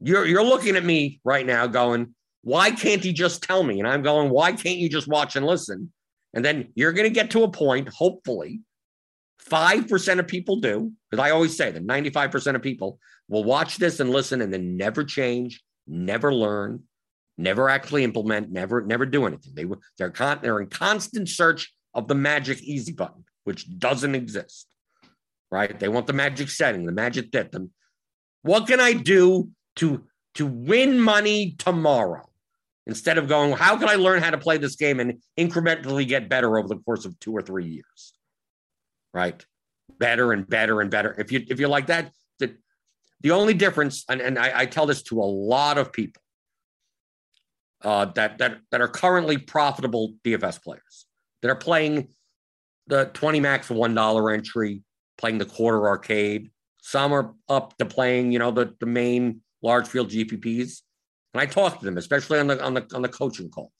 [0.00, 3.78] you're, you're looking at me right now going, why can't he just tell me?
[3.78, 5.92] And I'm going, why can't you just watch and listen?
[6.32, 8.60] And then you're going to get to a point, hopefully,
[9.42, 14.00] 5% of people do, because I always say that 95% of people will watch this
[14.00, 16.82] and listen and then never change, never learn,
[17.36, 19.54] never actually implement, never, never do anything.
[19.54, 19.66] They,
[19.98, 24.66] they're, con- they're in constant search of the magic easy button, which doesn't exist,
[25.50, 25.78] right?
[25.78, 27.70] They want the magic setting, the magic that them.
[28.42, 30.04] What can I do to,
[30.34, 32.28] to win money tomorrow?
[32.86, 36.28] Instead of going, how can I learn how to play this game and incrementally get
[36.28, 38.12] better over the course of two or three years?
[39.14, 39.44] Right?
[39.98, 41.14] Better and better and better.
[41.18, 42.56] If you if you're like that, the,
[43.20, 46.20] the only difference, and, and I, I tell this to a lot of people
[47.82, 51.06] uh, that that that are currently profitable DFS players
[51.42, 52.08] that are playing
[52.86, 54.82] the 20 max one dollar entry,
[55.18, 56.50] playing the quarter arcade.
[56.80, 60.80] Some are up to playing, you know, the, the main large field GPPs.
[61.32, 63.70] And I talked to them, especially on the on the on the coaching calls.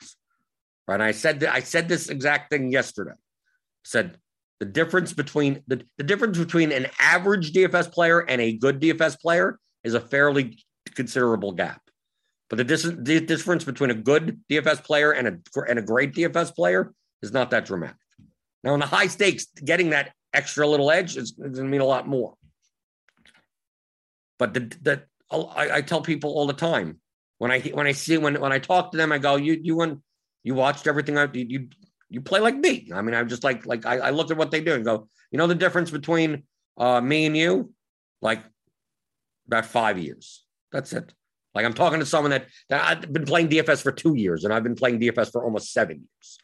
[0.87, 0.95] Right.
[0.95, 3.13] And I said I said this exact thing yesterday.
[3.13, 4.19] I said
[4.61, 9.19] the difference between the, the difference between an average DFS player and a good DFS
[9.21, 11.81] player is a fairly considerable gap.
[12.49, 16.15] But the, dis- the difference between a good DFS player and a and a great
[16.15, 16.93] DFS player
[17.23, 17.97] is not that dramatic.
[18.63, 21.81] Now, in the high stakes, getting that extra little edge is, is going to mean
[21.81, 22.35] a lot more.
[24.39, 27.01] But the, the I, I, tell people all the time
[27.39, 30.03] when I when I see when when I talk to them, I go, you you
[30.43, 31.69] you watched everything I you
[32.15, 32.91] you, play like me.
[32.95, 35.09] I mean, I'm just like like I, I look at what they do and go,
[35.31, 36.45] you know, the difference between
[36.79, 37.73] uh, me and you,
[38.23, 38.43] like
[39.47, 40.45] about five years.
[40.73, 41.13] That's it.
[41.55, 44.53] Like I'm talking to someone that, that I've been playing DFS for two years and
[44.53, 46.39] I've been playing DFS for almost seven years.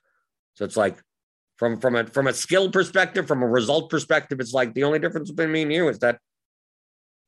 [0.54, 0.98] So it's like
[1.56, 4.98] from from a from a skill perspective, from a result perspective, it's like the only
[4.98, 6.18] difference between me and you is that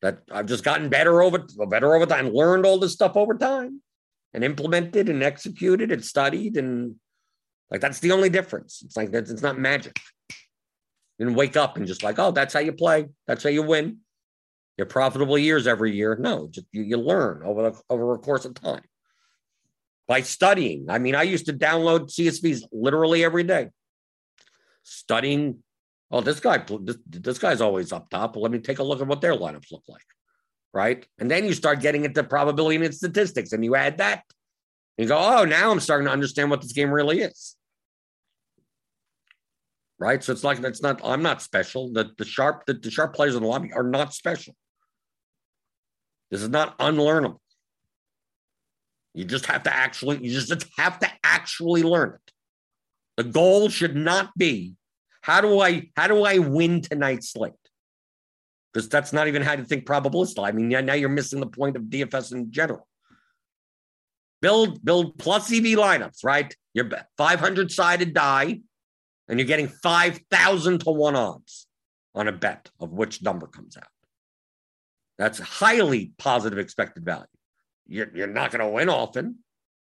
[0.00, 3.82] that I've just gotten better over better over time, learned all this stuff over time
[4.34, 6.96] and implemented and executed and studied and
[7.72, 8.82] like that's the only difference.
[8.84, 9.98] It's like it's not magic.
[11.18, 13.06] You didn't wake up and just like, oh, that's how you play.
[13.26, 13.98] That's how you win
[14.76, 16.14] your profitable years every year.
[16.20, 18.82] No, just you, you learn over the, over a course of time
[20.06, 20.90] by studying.
[20.90, 23.70] I mean, I used to download CSVs literally every day,
[24.82, 25.62] studying.
[26.10, 28.36] Oh, this guy, this, this guy's always up top.
[28.36, 30.04] Let me take a look at what their lineups look like,
[30.74, 31.06] right?
[31.18, 34.24] And then you start getting into probability and statistics, and you add that.
[34.98, 37.56] You go, oh, now I'm starting to understand what this game really is.
[40.02, 40.22] Right.
[40.24, 41.92] So it's like that's not I'm not special.
[41.92, 44.52] That the sharp the, the sharp players in the lobby are not special.
[46.28, 47.38] This is not unlearnable.
[49.14, 52.32] You just have to actually, you just have to actually learn it.
[53.16, 54.74] The goal should not be
[55.20, 57.52] how do I how do I win tonight's slate?
[58.72, 60.44] Because that's not even how to think probabilistic.
[60.44, 62.88] I mean, now you're missing the point of DFS in general.
[64.40, 66.52] Build build plus EV lineups, right?
[66.74, 68.62] You're 500 sided die,
[69.28, 71.66] and you're getting 5,000 to one odds
[72.14, 73.84] on a bet of which number comes out.
[75.18, 77.26] That's highly positive expected value.
[77.86, 79.38] You're, you're not going to win often,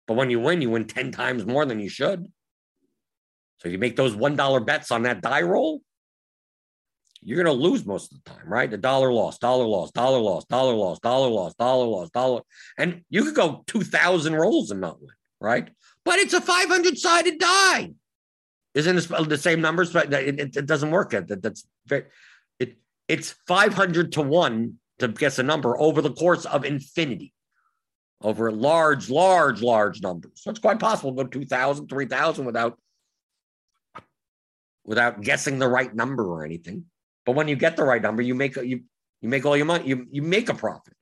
[0.07, 2.27] but when you win, you win 10 times more than you should.
[3.59, 5.81] So you make those $1 bets on that die roll,
[7.27, 8.71] you're going to lose most of the time, right?
[8.71, 12.43] The dollar loss, dollar loss, dollar loss, dollar loss, dollar loss, dollar loss, dollar.
[12.79, 15.11] And you could go 2,000 rolls and not win,
[15.41, 15.69] right?
[16.05, 17.95] But it's a 500 sided die.
[18.77, 19.91] Isn't it the same numbers?
[19.93, 21.11] But it, it, it doesn't work.
[21.11, 22.05] That, that's very,
[22.59, 22.77] it,
[23.09, 27.33] it's 500 to one to guess a number over the course of infinity,
[28.21, 30.33] over large, large, large numbers.
[30.35, 32.79] So it's quite possible to go 2,000, 3,000 without,
[34.85, 36.85] without guessing the right number or anything.
[37.25, 38.83] But when you get the right number, you make you
[39.21, 39.89] you make all your money.
[39.89, 40.95] You you make a profit,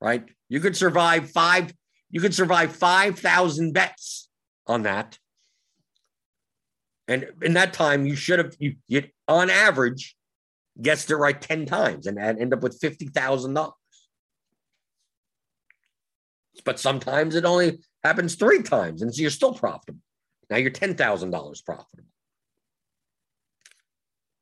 [0.00, 0.24] right?
[0.48, 1.74] You could survive five.
[2.10, 4.30] You could survive five thousand bets
[4.66, 5.18] on that,
[7.08, 10.14] and in that time, you should have you, you on average
[10.80, 13.72] gets it right 10 times and end up with $50,000.
[16.64, 20.00] But sometimes it only happens three times and so you're still profitable.
[20.50, 22.04] Now you're $10,000 profitable.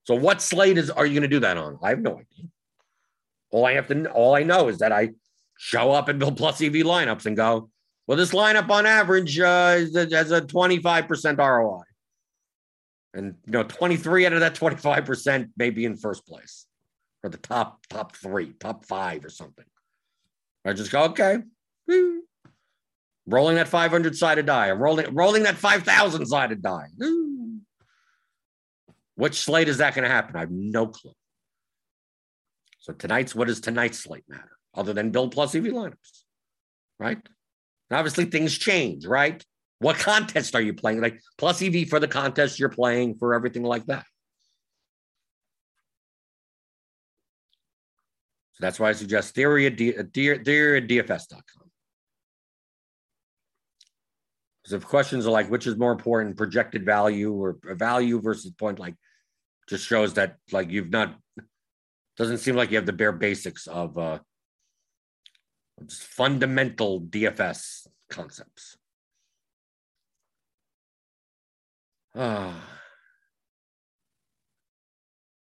[0.05, 1.79] So what slate is are you going to do that on?
[1.83, 2.49] I have no idea.
[3.51, 5.11] All I have to all I know is that I
[5.57, 7.71] show up and build plus EV lineups and go,
[8.07, 11.83] well, this lineup on average uh, has a 25% ROI.
[13.17, 16.67] And you know, 23 out of that 25% may be in first place
[17.23, 19.64] or the top top three, top five or something.
[20.67, 21.39] I just go, okay.
[23.27, 24.71] Rolling that 500 sided die.
[24.73, 26.89] Rolling rolling that 5,000 sided die.
[29.14, 30.37] Which slate is that going to happen?
[30.37, 31.14] I have no clue.
[32.81, 36.23] So tonight's what does tonight's slate matter other than build plus EV lineups,
[36.99, 37.17] right?
[37.17, 39.43] And obviously, things change, right?
[39.79, 41.01] What contest are you playing?
[41.01, 44.05] Like plus EV for the contest you're playing, for everything like that.
[48.55, 51.70] So that's why I suggest theory at, D, theory at DFS.com.
[54.62, 58.79] Because if questions are like, which is more important, projected value or value versus point,
[58.79, 58.95] like,
[59.68, 61.16] just shows that like you've not
[62.16, 64.18] doesn't seem like you have the bare basics of uh
[65.87, 68.79] just fundamental DFS concepts.
[72.17, 72.55] Ah.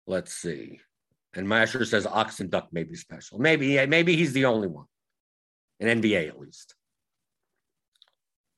[0.08, 0.80] Let's see.
[1.34, 3.40] And Masher says Oxen Duck may be special.
[3.40, 4.86] Maybe, maybe he's the only one
[5.80, 6.76] in NBA at least.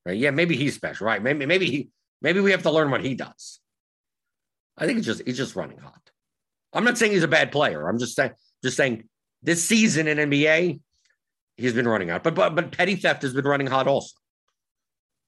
[0.06, 0.18] Right?
[0.18, 1.08] Yeah, maybe he's special.
[1.08, 1.22] Right?
[1.22, 1.90] Maybe, maybe he,
[2.22, 3.60] maybe we have to learn what he does.
[4.78, 6.12] I think it's just he's just running hot.
[6.74, 7.88] I'm not saying he's a bad player.
[7.88, 8.32] I'm just saying,
[8.64, 9.08] just saying
[9.44, 10.80] this season in NBA,
[11.58, 12.24] he's been running hot.
[12.24, 14.16] But but but petty theft has been running hot also.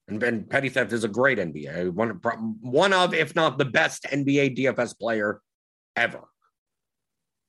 [0.08, 2.20] And, and petty theft is a great NBA one
[2.60, 5.40] one of if not the best NBA DFS player
[5.96, 6.22] ever.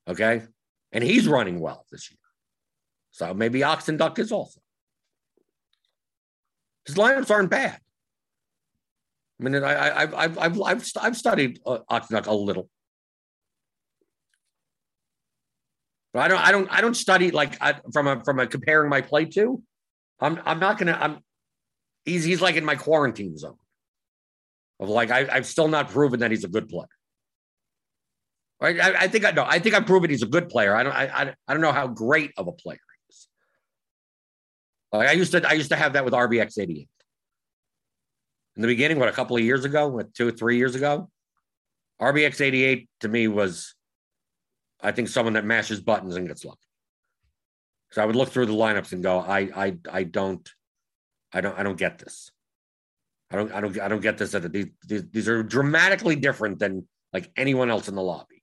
[0.08, 0.44] Okay.
[0.92, 2.18] And he's running well this year.
[3.12, 4.60] So maybe Oxen Duck is also.
[6.86, 7.80] His lineups aren't bad.
[9.40, 12.70] I mean, I, I, I've, I've, I've, I've, studied uh, Oxen Duck a little.
[16.14, 18.90] But I don't, I don't, I don't study like I, from a, from a comparing
[18.90, 19.62] my play to.
[20.20, 20.98] I'm, I'm not gonna.
[21.00, 21.20] I'm.
[22.08, 23.58] He's, he's like in my quarantine zone.
[24.80, 26.88] Of like, I, I've still not proven that he's a good player.
[28.60, 28.80] Right?
[28.80, 29.46] I, I think I know.
[29.48, 30.76] I think I've proven he's a good player.
[30.76, 30.94] I don't.
[30.94, 33.28] I, I, I don't know how great of a player he is.
[34.92, 35.48] Like I used to.
[35.48, 36.90] I used to have that with RBX eighty eight.
[38.56, 41.10] In the beginning, what a couple of years ago, what two or three years ago,
[42.02, 43.76] RBX eighty eight to me was,
[44.82, 46.58] I think someone that mashes buttons and gets lucky.
[47.92, 50.50] So I would look through the lineups and go, I I I don't,
[51.38, 52.32] I don't I don't get this.
[53.30, 54.32] I don't I don't I don't get this.
[54.32, 58.42] That these, these these are dramatically different than like anyone else in the lobby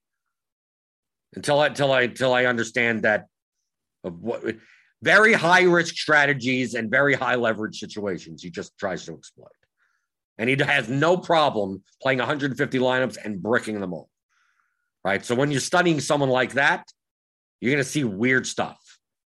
[1.35, 3.27] until I until I until I understand that
[4.05, 4.45] of what
[5.03, 9.49] very high risk strategies and very high leverage situations he just tries to exploit.
[10.39, 14.09] And he has no problem playing 150 lineups and bricking them all.
[15.05, 15.25] Right.
[15.25, 16.87] So when you're studying someone like that,
[17.61, 18.79] you're going to see weird stuff.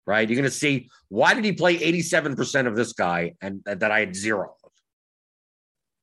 [0.09, 0.27] Right.
[0.27, 4.01] You're going to see why did he play 87% of this guy and that I
[4.01, 4.71] had zero of?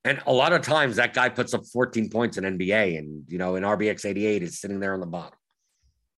[0.04, 3.36] And a lot of times that guy puts up 14 points in NBA and, you
[3.36, 5.36] know, in RBX 88 is sitting there on the bottom.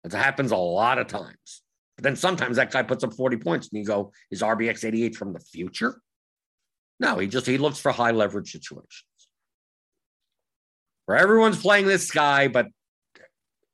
[0.02, 1.62] It happens a lot of times.
[1.96, 5.14] But then sometimes that guy puts up 40 points and you go, is RBX 88
[5.14, 6.00] from the future?
[6.98, 9.04] No, he just he looks for high leverage situations.
[11.04, 12.66] Where everyone's playing this guy, but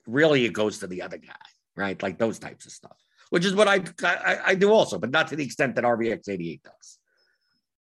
[0.07, 1.33] really it goes to the other guy,
[1.77, 2.03] right?
[2.03, 2.99] Like those types of stuff,
[3.33, 6.29] which is what I I, I do also, but not to the extent that RBX
[6.29, 6.99] 88 does.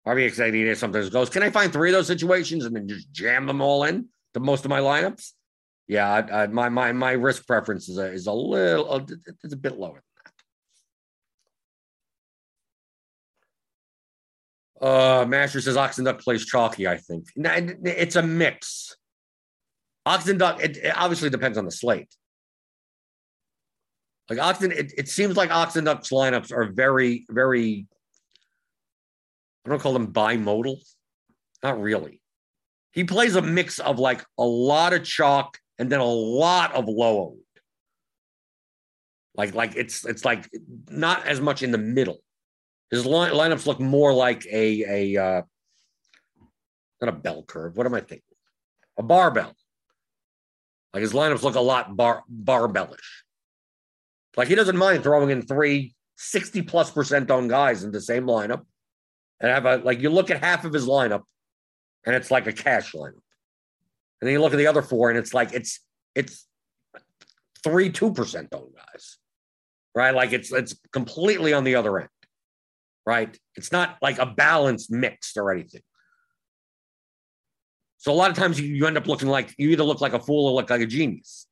[0.09, 3.45] RBX 88 sometimes goes, can I find three of those situations and then just jam
[3.45, 5.33] them all in to most of my lineups?
[5.89, 9.07] Yeah, I, I, my my my risk preference is a, is a little
[9.45, 10.03] it's a bit lower
[14.81, 14.89] than that.
[14.89, 16.89] Uh, Master says Oxen Duck plays chalky.
[16.89, 18.97] I think it's a mix.
[20.07, 20.65] Oxen Duck.
[20.65, 22.09] It, it obviously depends on the slate.
[24.29, 27.87] Like Oxen, it, it seems like Oxen Duck's lineups are very very.
[29.65, 30.77] I don't call them bimodal.
[31.63, 32.21] Not really.
[32.93, 36.89] He plays a mix of like a lot of chalk and then a lot of
[36.89, 37.41] low owned.
[39.35, 40.49] Like, like it's it's like
[40.89, 42.21] not as much in the middle.
[42.91, 45.43] His line, lineups look more like a a uh,
[47.01, 47.77] not a bell curve.
[47.77, 48.23] What am I thinking?
[48.99, 49.55] A barbell.
[50.95, 53.25] Like his lineups look a lot bar barbellish.
[54.37, 58.25] Like he doesn't mind throwing in three 60 plus percent on guys in the same
[58.25, 58.65] lineup
[59.41, 61.23] and have a like you look at half of his lineup
[62.07, 63.21] and it's like a cash lineup.
[64.21, 65.81] And then you look at the other four, and it's like it's
[66.15, 66.47] it's
[67.63, 69.19] three two percent owned guys,
[69.95, 70.15] right?
[70.15, 72.09] Like it's it's completely on the other end,
[73.05, 73.37] right?
[73.57, 75.83] It's not like a balanced mix or anything.
[77.99, 80.15] So a lot of times you, you end up looking like you either look like
[80.15, 81.47] a fool or look like a genius.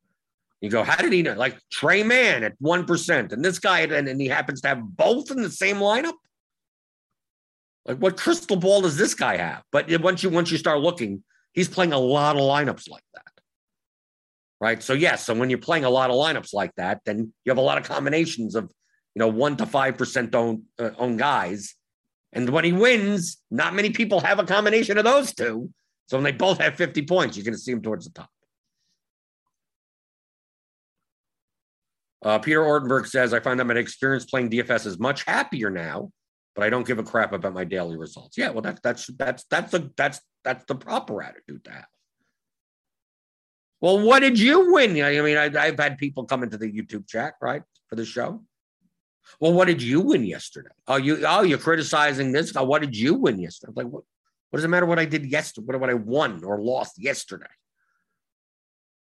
[0.65, 1.35] You go, how did he know?
[1.35, 4.83] Like Tre Mann at one percent, and this guy, and, and he happens to have
[4.83, 6.15] both in the same lineup.
[7.85, 9.63] Like, what crystal ball does this guy have?
[9.71, 11.23] But once you once you start looking,
[11.53, 13.27] he's playing a lot of lineups like that.
[14.59, 14.83] Right.
[14.83, 15.27] So, yes.
[15.27, 17.77] So when you're playing a lot of lineups like that, then you have a lot
[17.77, 18.65] of combinations of,
[19.15, 21.75] you know, one to 5% own, uh, own guys.
[22.33, 25.71] And when he wins, not many people have a combination of those two.
[26.07, 28.31] So when they both have 50 points, you're going to see him towards the top.
[32.25, 36.11] Uh, Peter Ortenberg says, I find that my experience playing DFS is much happier now
[36.55, 38.39] but I don't give a crap about my daily results.
[38.39, 41.87] Yeah, well, that's that's that's that's the that's that's the proper attitude to have.
[43.81, 44.91] Well, what did you win?
[45.03, 48.43] I mean, I, I've had people come into the YouTube chat, right, for the show.
[49.41, 50.71] Well, what did you win yesterday?
[50.87, 52.55] Oh, you oh, you're criticizing this.
[52.57, 53.73] Oh, what did you win yesterday?
[53.77, 54.05] I'm like, what?
[54.51, 55.67] What does it matter what I did yesterday?
[55.67, 57.47] What, what I won or lost yesterday?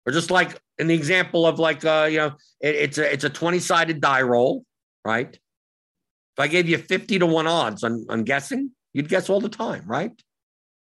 [0.06, 2.32] Or just like in the example of like uh, you know,
[2.62, 4.66] it, it's a it's a 20-sided die roll,
[5.06, 5.34] right?
[5.34, 9.50] If I gave you 50 to 1 odds on, on guessing, you'd guess all the
[9.50, 10.12] time, right?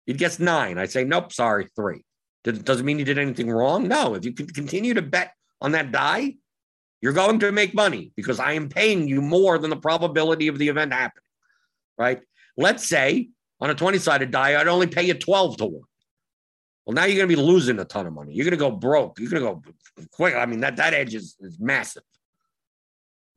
[0.06, 0.78] You'd guess nine.
[0.78, 2.04] I say, nope, sorry, three.
[2.44, 3.88] Did, doesn't mean you did anything wrong.
[3.88, 6.36] No, if you can continue to bet on that die,
[7.02, 10.58] you're going to make money because I am paying you more than the probability of
[10.58, 11.24] the event happening,
[11.98, 12.22] right?
[12.56, 13.30] Let's say
[13.60, 15.82] on a 20 sided die, I'd only pay you 12 to 1.
[16.88, 18.34] Well, now you're going to be losing a ton of money.
[18.34, 19.20] You're going to go broke.
[19.20, 20.36] You're going to go quick.
[20.36, 22.04] I mean, that, that edge is, is massive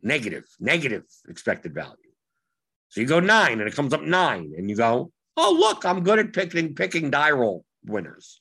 [0.03, 1.97] negative, negative expected value.
[2.89, 6.03] So you go nine and it comes up nine, and you go, oh, look, I'm
[6.03, 8.41] good at picking picking die roll winners.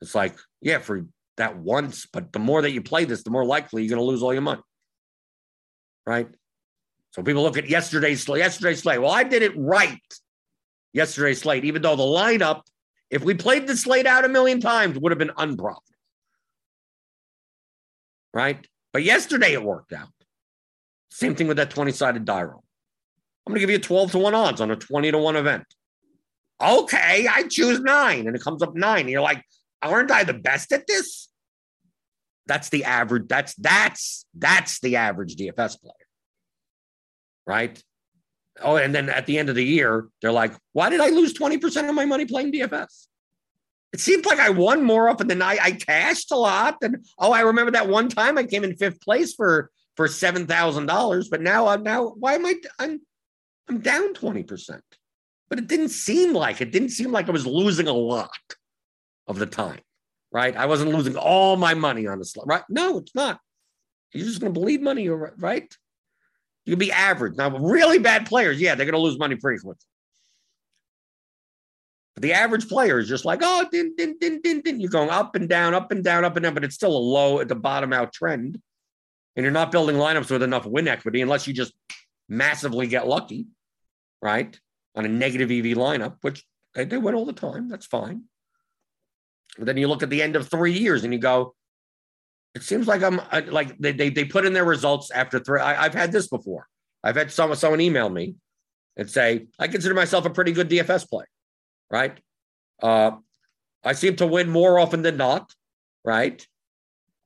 [0.00, 1.06] It's like, yeah, for
[1.36, 4.10] that once, but the more that you play this, the more likely you're going to
[4.10, 4.62] lose all your money.
[6.06, 6.28] Right?
[7.10, 9.00] So people look at yesterday's yesterday's slate.
[9.00, 10.00] Well, I did it right
[10.92, 12.62] yesterday's slate, even though the lineup,
[13.12, 15.84] if we played the slate out a million times, would have been unprofitable.
[18.32, 18.66] Right?
[18.92, 20.08] But yesterday it worked out.
[21.10, 22.64] Same thing with that 20 sided die roll.
[23.46, 25.64] I'm going to give you 12 to 1 odds on a 20 to 1 event.
[26.60, 29.00] Okay, I choose nine and it comes up nine.
[29.00, 29.44] And you're like,
[29.82, 31.28] aren't I the best at this?
[32.46, 33.28] That's the average.
[33.28, 35.92] That's that's that's the average DFS player.
[37.46, 37.82] Right?
[38.60, 41.32] Oh, and then at the end of the year, they're like, why did I lose
[41.32, 43.06] 20% of my money playing DFS?
[43.92, 46.76] It seemed like I won more often than I, I cashed a lot.
[46.82, 50.46] And oh, I remember that one time I came in fifth place for for seven
[50.46, 53.02] thousand dollars, but now I'm now why am I I'm
[53.68, 54.82] I'm down twenty percent.
[55.50, 58.30] But it didn't seem like it didn't seem like I was losing a lot
[59.26, 59.80] of the time,
[60.32, 60.56] right?
[60.56, 62.64] I wasn't losing all my money on the slot, right?
[62.70, 63.38] No, it's not.
[64.14, 65.74] You're just going to bleed money, right?
[66.64, 67.36] You can be average.
[67.36, 69.84] Now, really bad players, yeah, they're going to lose money pretty quickly.
[72.14, 74.80] But the average player is just like, oh, din, din, din, din, din.
[74.80, 76.98] You're going up and down, up and down, up and down, but it's still a
[76.98, 78.60] low at the bottom out trend
[79.36, 81.72] and you're not building lineups with enough win equity unless you just
[82.28, 83.46] massively get lucky,
[84.20, 84.58] right?
[84.94, 86.44] On a negative EV lineup, which
[86.74, 87.68] they, they win all the time.
[87.68, 88.24] That's fine.
[89.56, 91.54] But then you look at the end of three years and you go,
[92.54, 93.20] it seems like I'm
[93.50, 95.60] like they, they, they put in their results after three.
[95.60, 96.68] I, have had this before.
[97.02, 98.34] I've had someone, someone email me
[98.96, 101.28] and say, I consider myself a pretty good DFS player,
[101.90, 102.18] right?
[102.82, 103.12] Uh,
[103.82, 105.52] I seem to win more often than not,
[106.04, 106.46] right?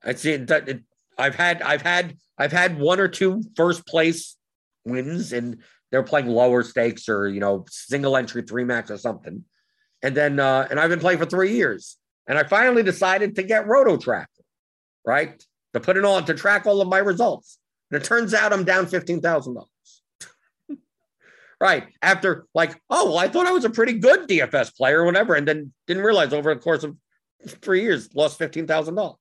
[0.05, 0.83] I see that it,
[1.19, 4.37] I've had I've had I've had one or two first place
[4.85, 5.59] wins and
[5.91, 9.45] they're playing lower stakes or you know single entry three max or something.
[10.03, 11.97] And then uh, and I've been playing for three years.
[12.29, 14.36] And I finally decided to get Roto Tracker,
[15.07, 15.43] right?
[15.73, 17.59] To put it on to track all of my results.
[17.91, 19.69] And it turns out I'm down fifteen thousand dollars.
[21.61, 21.87] right.
[22.03, 25.35] After like, oh well, I thought I was a pretty good DFS player or whatever,
[25.35, 26.97] and then didn't realize over the course of
[27.47, 29.17] three years lost fifteen thousand dollars.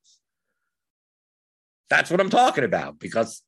[1.90, 3.44] That's what I'm talking about because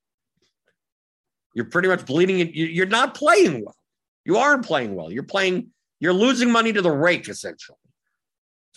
[1.56, 2.52] you're pretty much bleeding.
[2.54, 3.76] You're not playing well.
[4.26, 5.12] You aren't playing well.
[5.12, 5.70] You're playing.
[6.00, 7.80] You're losing money to the rake essentially.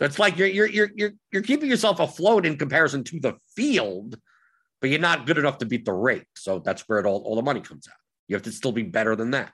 [0.00, 3.34] So it's like you're you're you're you're you're keeping yourself afloat in comparison to the
[3.54, 4.18] field,
[4.80, 6.26] but you're not good enough to beat the rake.
[6.36, 7.94] So that's where it all, all the money comes out.
[8.26, 9.52] You have to still be better than that.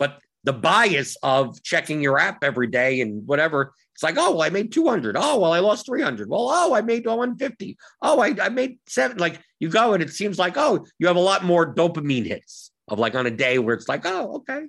[0.00, 4.42] But the bias of checking your app every day and whatever it's like, oh, well,
[4.42, 5.16] I made 200.
[5.16, 6.28] Oh, well, I lost 300.
[6.28, 7.76] Well, oh, I made 150.
[8.02, 9.18] Oh, I, I made seven.
[9.18, 12.72] Like you go and it seems like, oh, you have a lot more dopamine hits
[12.88, 14.66] of like on a day where it's like, oh, okay,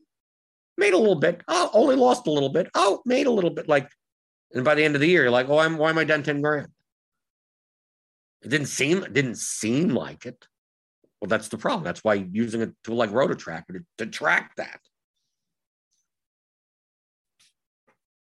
[0.78, 1.42] made a little bit.
[1.48, 2.70] Oh, only lost a little bit.
[2.76, 3.68] Oh, made a little bit.
[3.68, 3.90] Like,
[4.56, 6.24] and by the end of the year, you're like, oh, I'm, why am I down
[6.24, 6.68] 10 grand?
[8.42, 10.48] It didn't seem, it didn't seem like it.
[11.22, 11.84] Well, that's the problem.
[11.84, 14.80] That's why using a tool like RotoTracker to, to track that.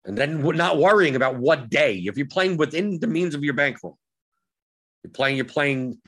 [0.08, 2.02] and then not worrying about what day.
[2.06, 3.98] If you're playing within the means of your bankroll,
[5.04, 6.00] you're playing, you're playing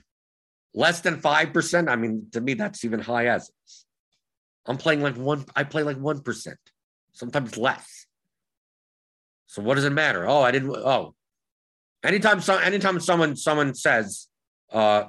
[0.74, 1.88] less than five percent.
[1.90, 3.84] I mean, to me, that's even high as is.
[4.66, 5.44] I'm playing like one.
[5.54, 6.58] I play like one percent,
[7.12, 8.06] sometimes less.
[9.50, 10.28] So what does it matter?
[10.28, 10.70] Oh, I didn't.
[10.70, 11.12] Oh,
[12.04, 14.28] anytime anytime someone someone says,
[14.72, 15.06] uh,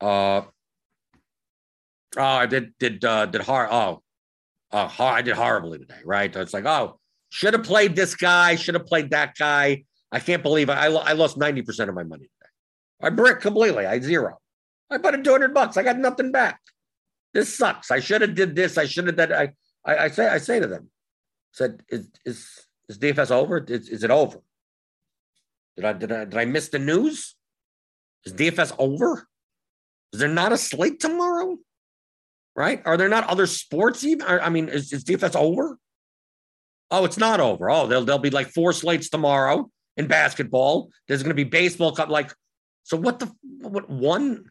[0.00, 0.50] uh, oh,
[2.16, 3.68] I did did uh, did hard.
[3.70, 4.02] Oh,
[4.72, 6.34] uh, I did horribly today, right?
[6.34, 6.98] It's like, oh,
[7.28, 9.84] should have played this guy, should have played that guy.
[10.10, 12.50] I can't believe I, I lost 90% of my money today.
[13.02, 13.86] I brick completely.
[13.86, 14.38] I zero.
[14.90, 15.76] I put in 200 bucks.
[15.76, 16.58] I got nothing back.
[17.34, 17.92] This sucks.
[17.92, 18.76] I should have did this.
[18.76, 19.32] I should have done.
[19.32, 19.52] I,
[19.84, 20.90] I, I say, I say to them,
[21.52, 23.58] said, is is is DFS over?
[23.58, 24.38] Is, is it over?
[25.76, 27.36] Did I did I did I miss the news?
[28.24, 29.28] Is DFS over?
[30.12, 31.56] Is there not a slate tomorrow?
[32.56, 32.82] Right?
[32.84, 34.26] Are there not other sports even?
[34.26, 35.78] I mean, is, is DFS over?
[36.90, 37.70] Oh, it's not over.
[37.70, 40.90] Oh, there'll there'll be like four slates tomorrow in basketball.
[41.06, 41.96] There's going to be baseball.
[42.08, 42.34] Like,
[42.82, 44.46] so what the what one?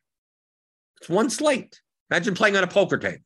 [1.01, 1.81] It's one slate.
[2.09, 3.23] Imagine playing on a poker table,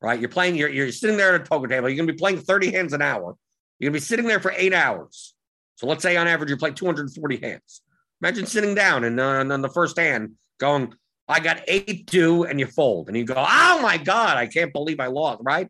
[0.00, 0.20] right?
[0.20, 0.56] You're playing.
[0.56, 1.88] You're you're sitting there at a poker table.
[1.88, 3.36] You're going to be playing 30 hands an hour.
[3.80, 5.34] You're going to be sitting there for eight hours.
[5.74, 7.80] So let's say on average you play 240 hands.
[8.22, 10.94] Imagine sitting down and uh, on the first hand going,
[11.30, 14.72] I got eight two, and you fold, and you go, oh my god, I can't
[14.72, 15.68] believe I lost, right?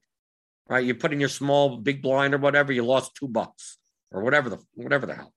[0.70, 0.84] Right?
[0.84, 3.76] You put in your small big blind or whatever, you lost two bucks
[4.10, 5.34] or whatever the whatever the hell.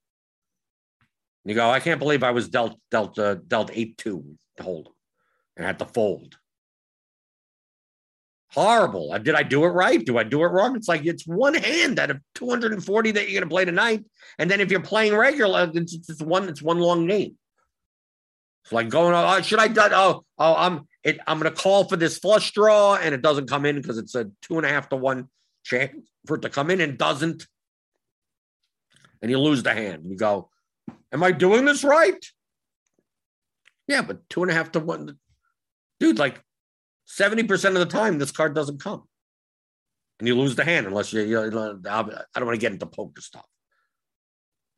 [1.43, 4.23] And you go, I can't believe I was dealt dealt uh, dealt eight two
[4.57, 4.89] to hold
[5.57, 6.37] and had to fold.
[8.53, 9.17] Horrible.
[9.19, 10.03] Did I do it right?
[10.03, 10.75] Do I do it wrong?
[10.75, 14.05] It's like it's one hand out of 240 that you're going to play tonight,
[14.37, 16.47] and then if you're playing regular, it's, it's one.
[16.47, 17.35] It's one long game.
[18.63, 19.15] It's like going.
[19.15, 19.73] Oh, should I?
[19.93, 20.87] Oh, oh, I'm.
[21.03, 23.97] It, I'm going to call for this flush draw, and it doesn't come in because
[23.97, 25.29] it's a two and a half to one
[25.63, 27.47] chance for it to come in, and doesn't.
[29.23, 30.03] And you lose the hand.
[30.05, 30.49] You go,
[31.13, 32.23] Am I doing this right?
[33.87, 35.17] Yeah, but two and a half to one,
[35.99, 36.17] dude.
[36.17, 36.42] Like
[37.19, 39.03] 70% of the time, this card doesn't come.
[40.19, 42.85] And you lose the hand unless you, you know, I don't want to get into
[42.85, 43.45] poker stuff.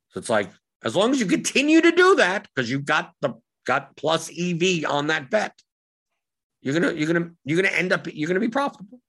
[0.10, 0.52] So it's like,
[0.84, 3.34] as long as you continue to do that, because you've got the
[3.66, 5.54] got plus EV on that bet,
[6.62, 9.00] you're gonna you're gonna you're gonna end up you're gonna be profitable.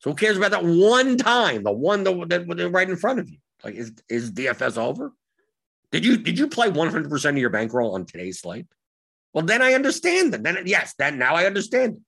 [0.00, 3.28] So who cares about that one time, the one that, that right in front of
[3.28, 3.38] you?
[3.64, 5.12] Like, is is DFS over?
[5.90, 8.66] Did you did you play 100% of your bankroll on today's slate?
[9.32, 10.42] Well, then I understand that.
[10.42, 11.98] Then yes, then now I understand.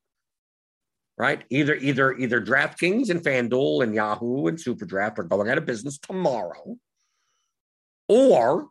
[1.18, 1.44] Right?
[1.50, 5.98] Either either either DraftKings and FanDuel and Yahoo and SuperDraft are going out of business
[5.98, 6.76] tomorrow,
[8.08, 8.68] or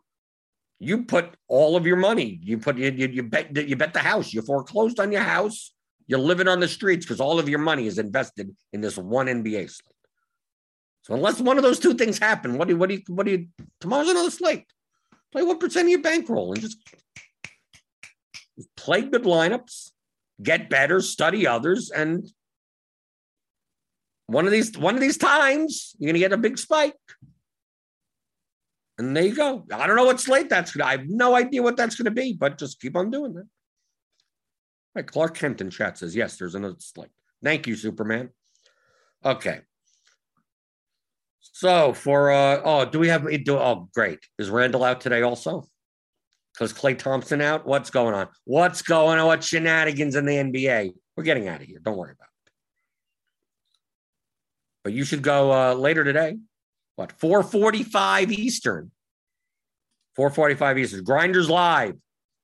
[0.80, 2.40] you put all of your money.
[2.42, 4.32] You put you, you, you bet you bet the house.
[4.32, 5.72] You foreclosed on your house.
[6.06, 9.26] You're living on the streets because all of your money is invested in this one
[9.26, 9.94] NBA slate.
[11.02, 13.32] So unless one of those two things happen, what do what do you, what do
[13.32, 13.46] you?
[13.80, 14.66] Tomorrow's another slate.
[15.30, 16.78] Play one percent of your bankroll and just
[18.76, 19.90] play good lineups,
[20.42, 22.30] get better, study others, and
[24.26, 26.94] one of these one of these times you're gonna get a big spike.
[28.98, 29.64] And there you go.
[29.72, 30.88] I don't know what slate that's gonna.
[30.88, 33.48] I have no idea what that's gonna be, but just keep on doing that.
[34.94, 36.36] Right, Clark Kent in chat says yes.
[36.36, 37.10] There's another slate.
[37.42, 38.30] Thank you, Superman.
[39.24, 39.60] Okay.
[41.40, 44.20] So for uh oh, do we have do oh great.
[44.38, 45.64] Is Randle out today also?
[46.54, 47.66] Because Klay Thompson out?
[47.66, 48.28] What's going on?
[48.44, 49.26] What's going on?
[49.26, 50.92] What shenanigans in the NBA?
[51.16, 51.78] We're getting out of here.
[51.82, 52.52] Don't worry about it.
[54.84, 56.36] But you should go uh later today.
[56.96, 58.90] What 445 Eastern?
[60.16, 61.04] 445 Eastern.
[61.04, 61.94] Grinders live.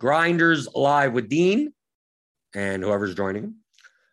[0.01, 1.73] Grinders live with Dean
[2.55, 3.57] and whoever's joining him.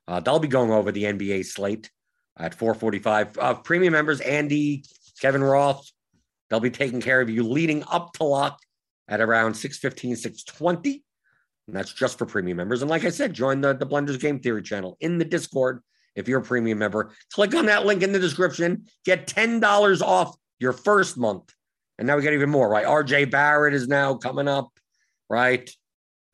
[0.08, 1.90] Uh, they'll be going over the NBA slate
[2.38, 3.38] at 445.
[3.38, 4.84] Uh, premium members, Andy,
[5.22, 5.90] Kevin Roth,
[6.50, 8.60] they'll be taking care of you leading up to lock
[9.08, 11.04] at around 615, 620.
[11.68, 12.82] And that's just for premium members.
[12.82, 15.82] And like I said, join the, the Blenders Game Theory channel in the Discord
[16.16, 17.12] if you're a premium member.
[17.34, 18.86] Click on that link in the description.
[19.06, 21.54] Get $10 off your first month.
[21.98, 22.86] And now we get even more, right?
[22.86, 24.72] RJ Barrett is now coming up,
[25.30, 25.70] right?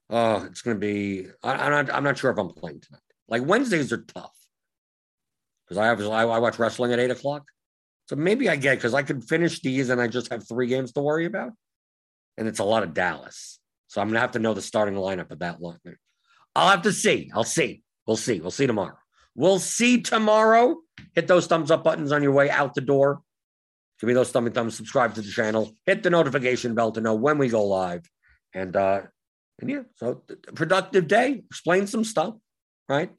[0.10, 3.02] Oh, it's going to be, I, am not, I'm not sure if I'm playing tonight.
[3.28, 4.34] Like Wednesdays are tough
[5.70, 7.46] because I have I, I watch wrestling at eight o'clock.
[8.08, 10.94] So maybe I get because I could finish these and I just have three games
[10.94, 11.52] to worry about,
[12.40, 13.60] and it's a lot of Dallas.
[13.88, 15.78] So I'm gonna have to know the starting lineup of that line.
[16.56, 17.30] I'll have to see.
[17.36, 17.84] I'll see.
[18.08, 18.40] We'll see.
[18.40, 18.98] We'll see tomorrow.
[19.36, 20.78] We'll see tomorrow.
[21.14, 23.22] Hit those thumbs up buttons on your way out the door.
[24.00, 24.76] Give me those thumbs thumbs.
[24.76, 25.74] Subscribe to the channel.
[25.86, 28.10] Hit the notification bell to know when we go live.
[28.54, 29.02] And uh,
[29.60, 30.24] and yeah, so
[30.56, 31.44] productive day.
[31.50, 32.36] Explain some stuff,
[32.88, 33.12] right?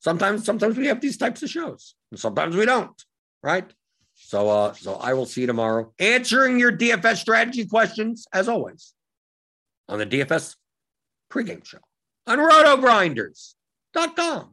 [0.00, 3.02] Sometimes, sometimes we have these types of shows, and sometimes we don't,
[3.42, 3.72] right?
[4.16, 8.94] So, uh, so I will see you tomorrow, answering your DFS strategy questions as always
[9.88, 10.56] on the DFS
[11.30, 11.78] pregame show
[12.26, 14.50] on RotoGrinders.com.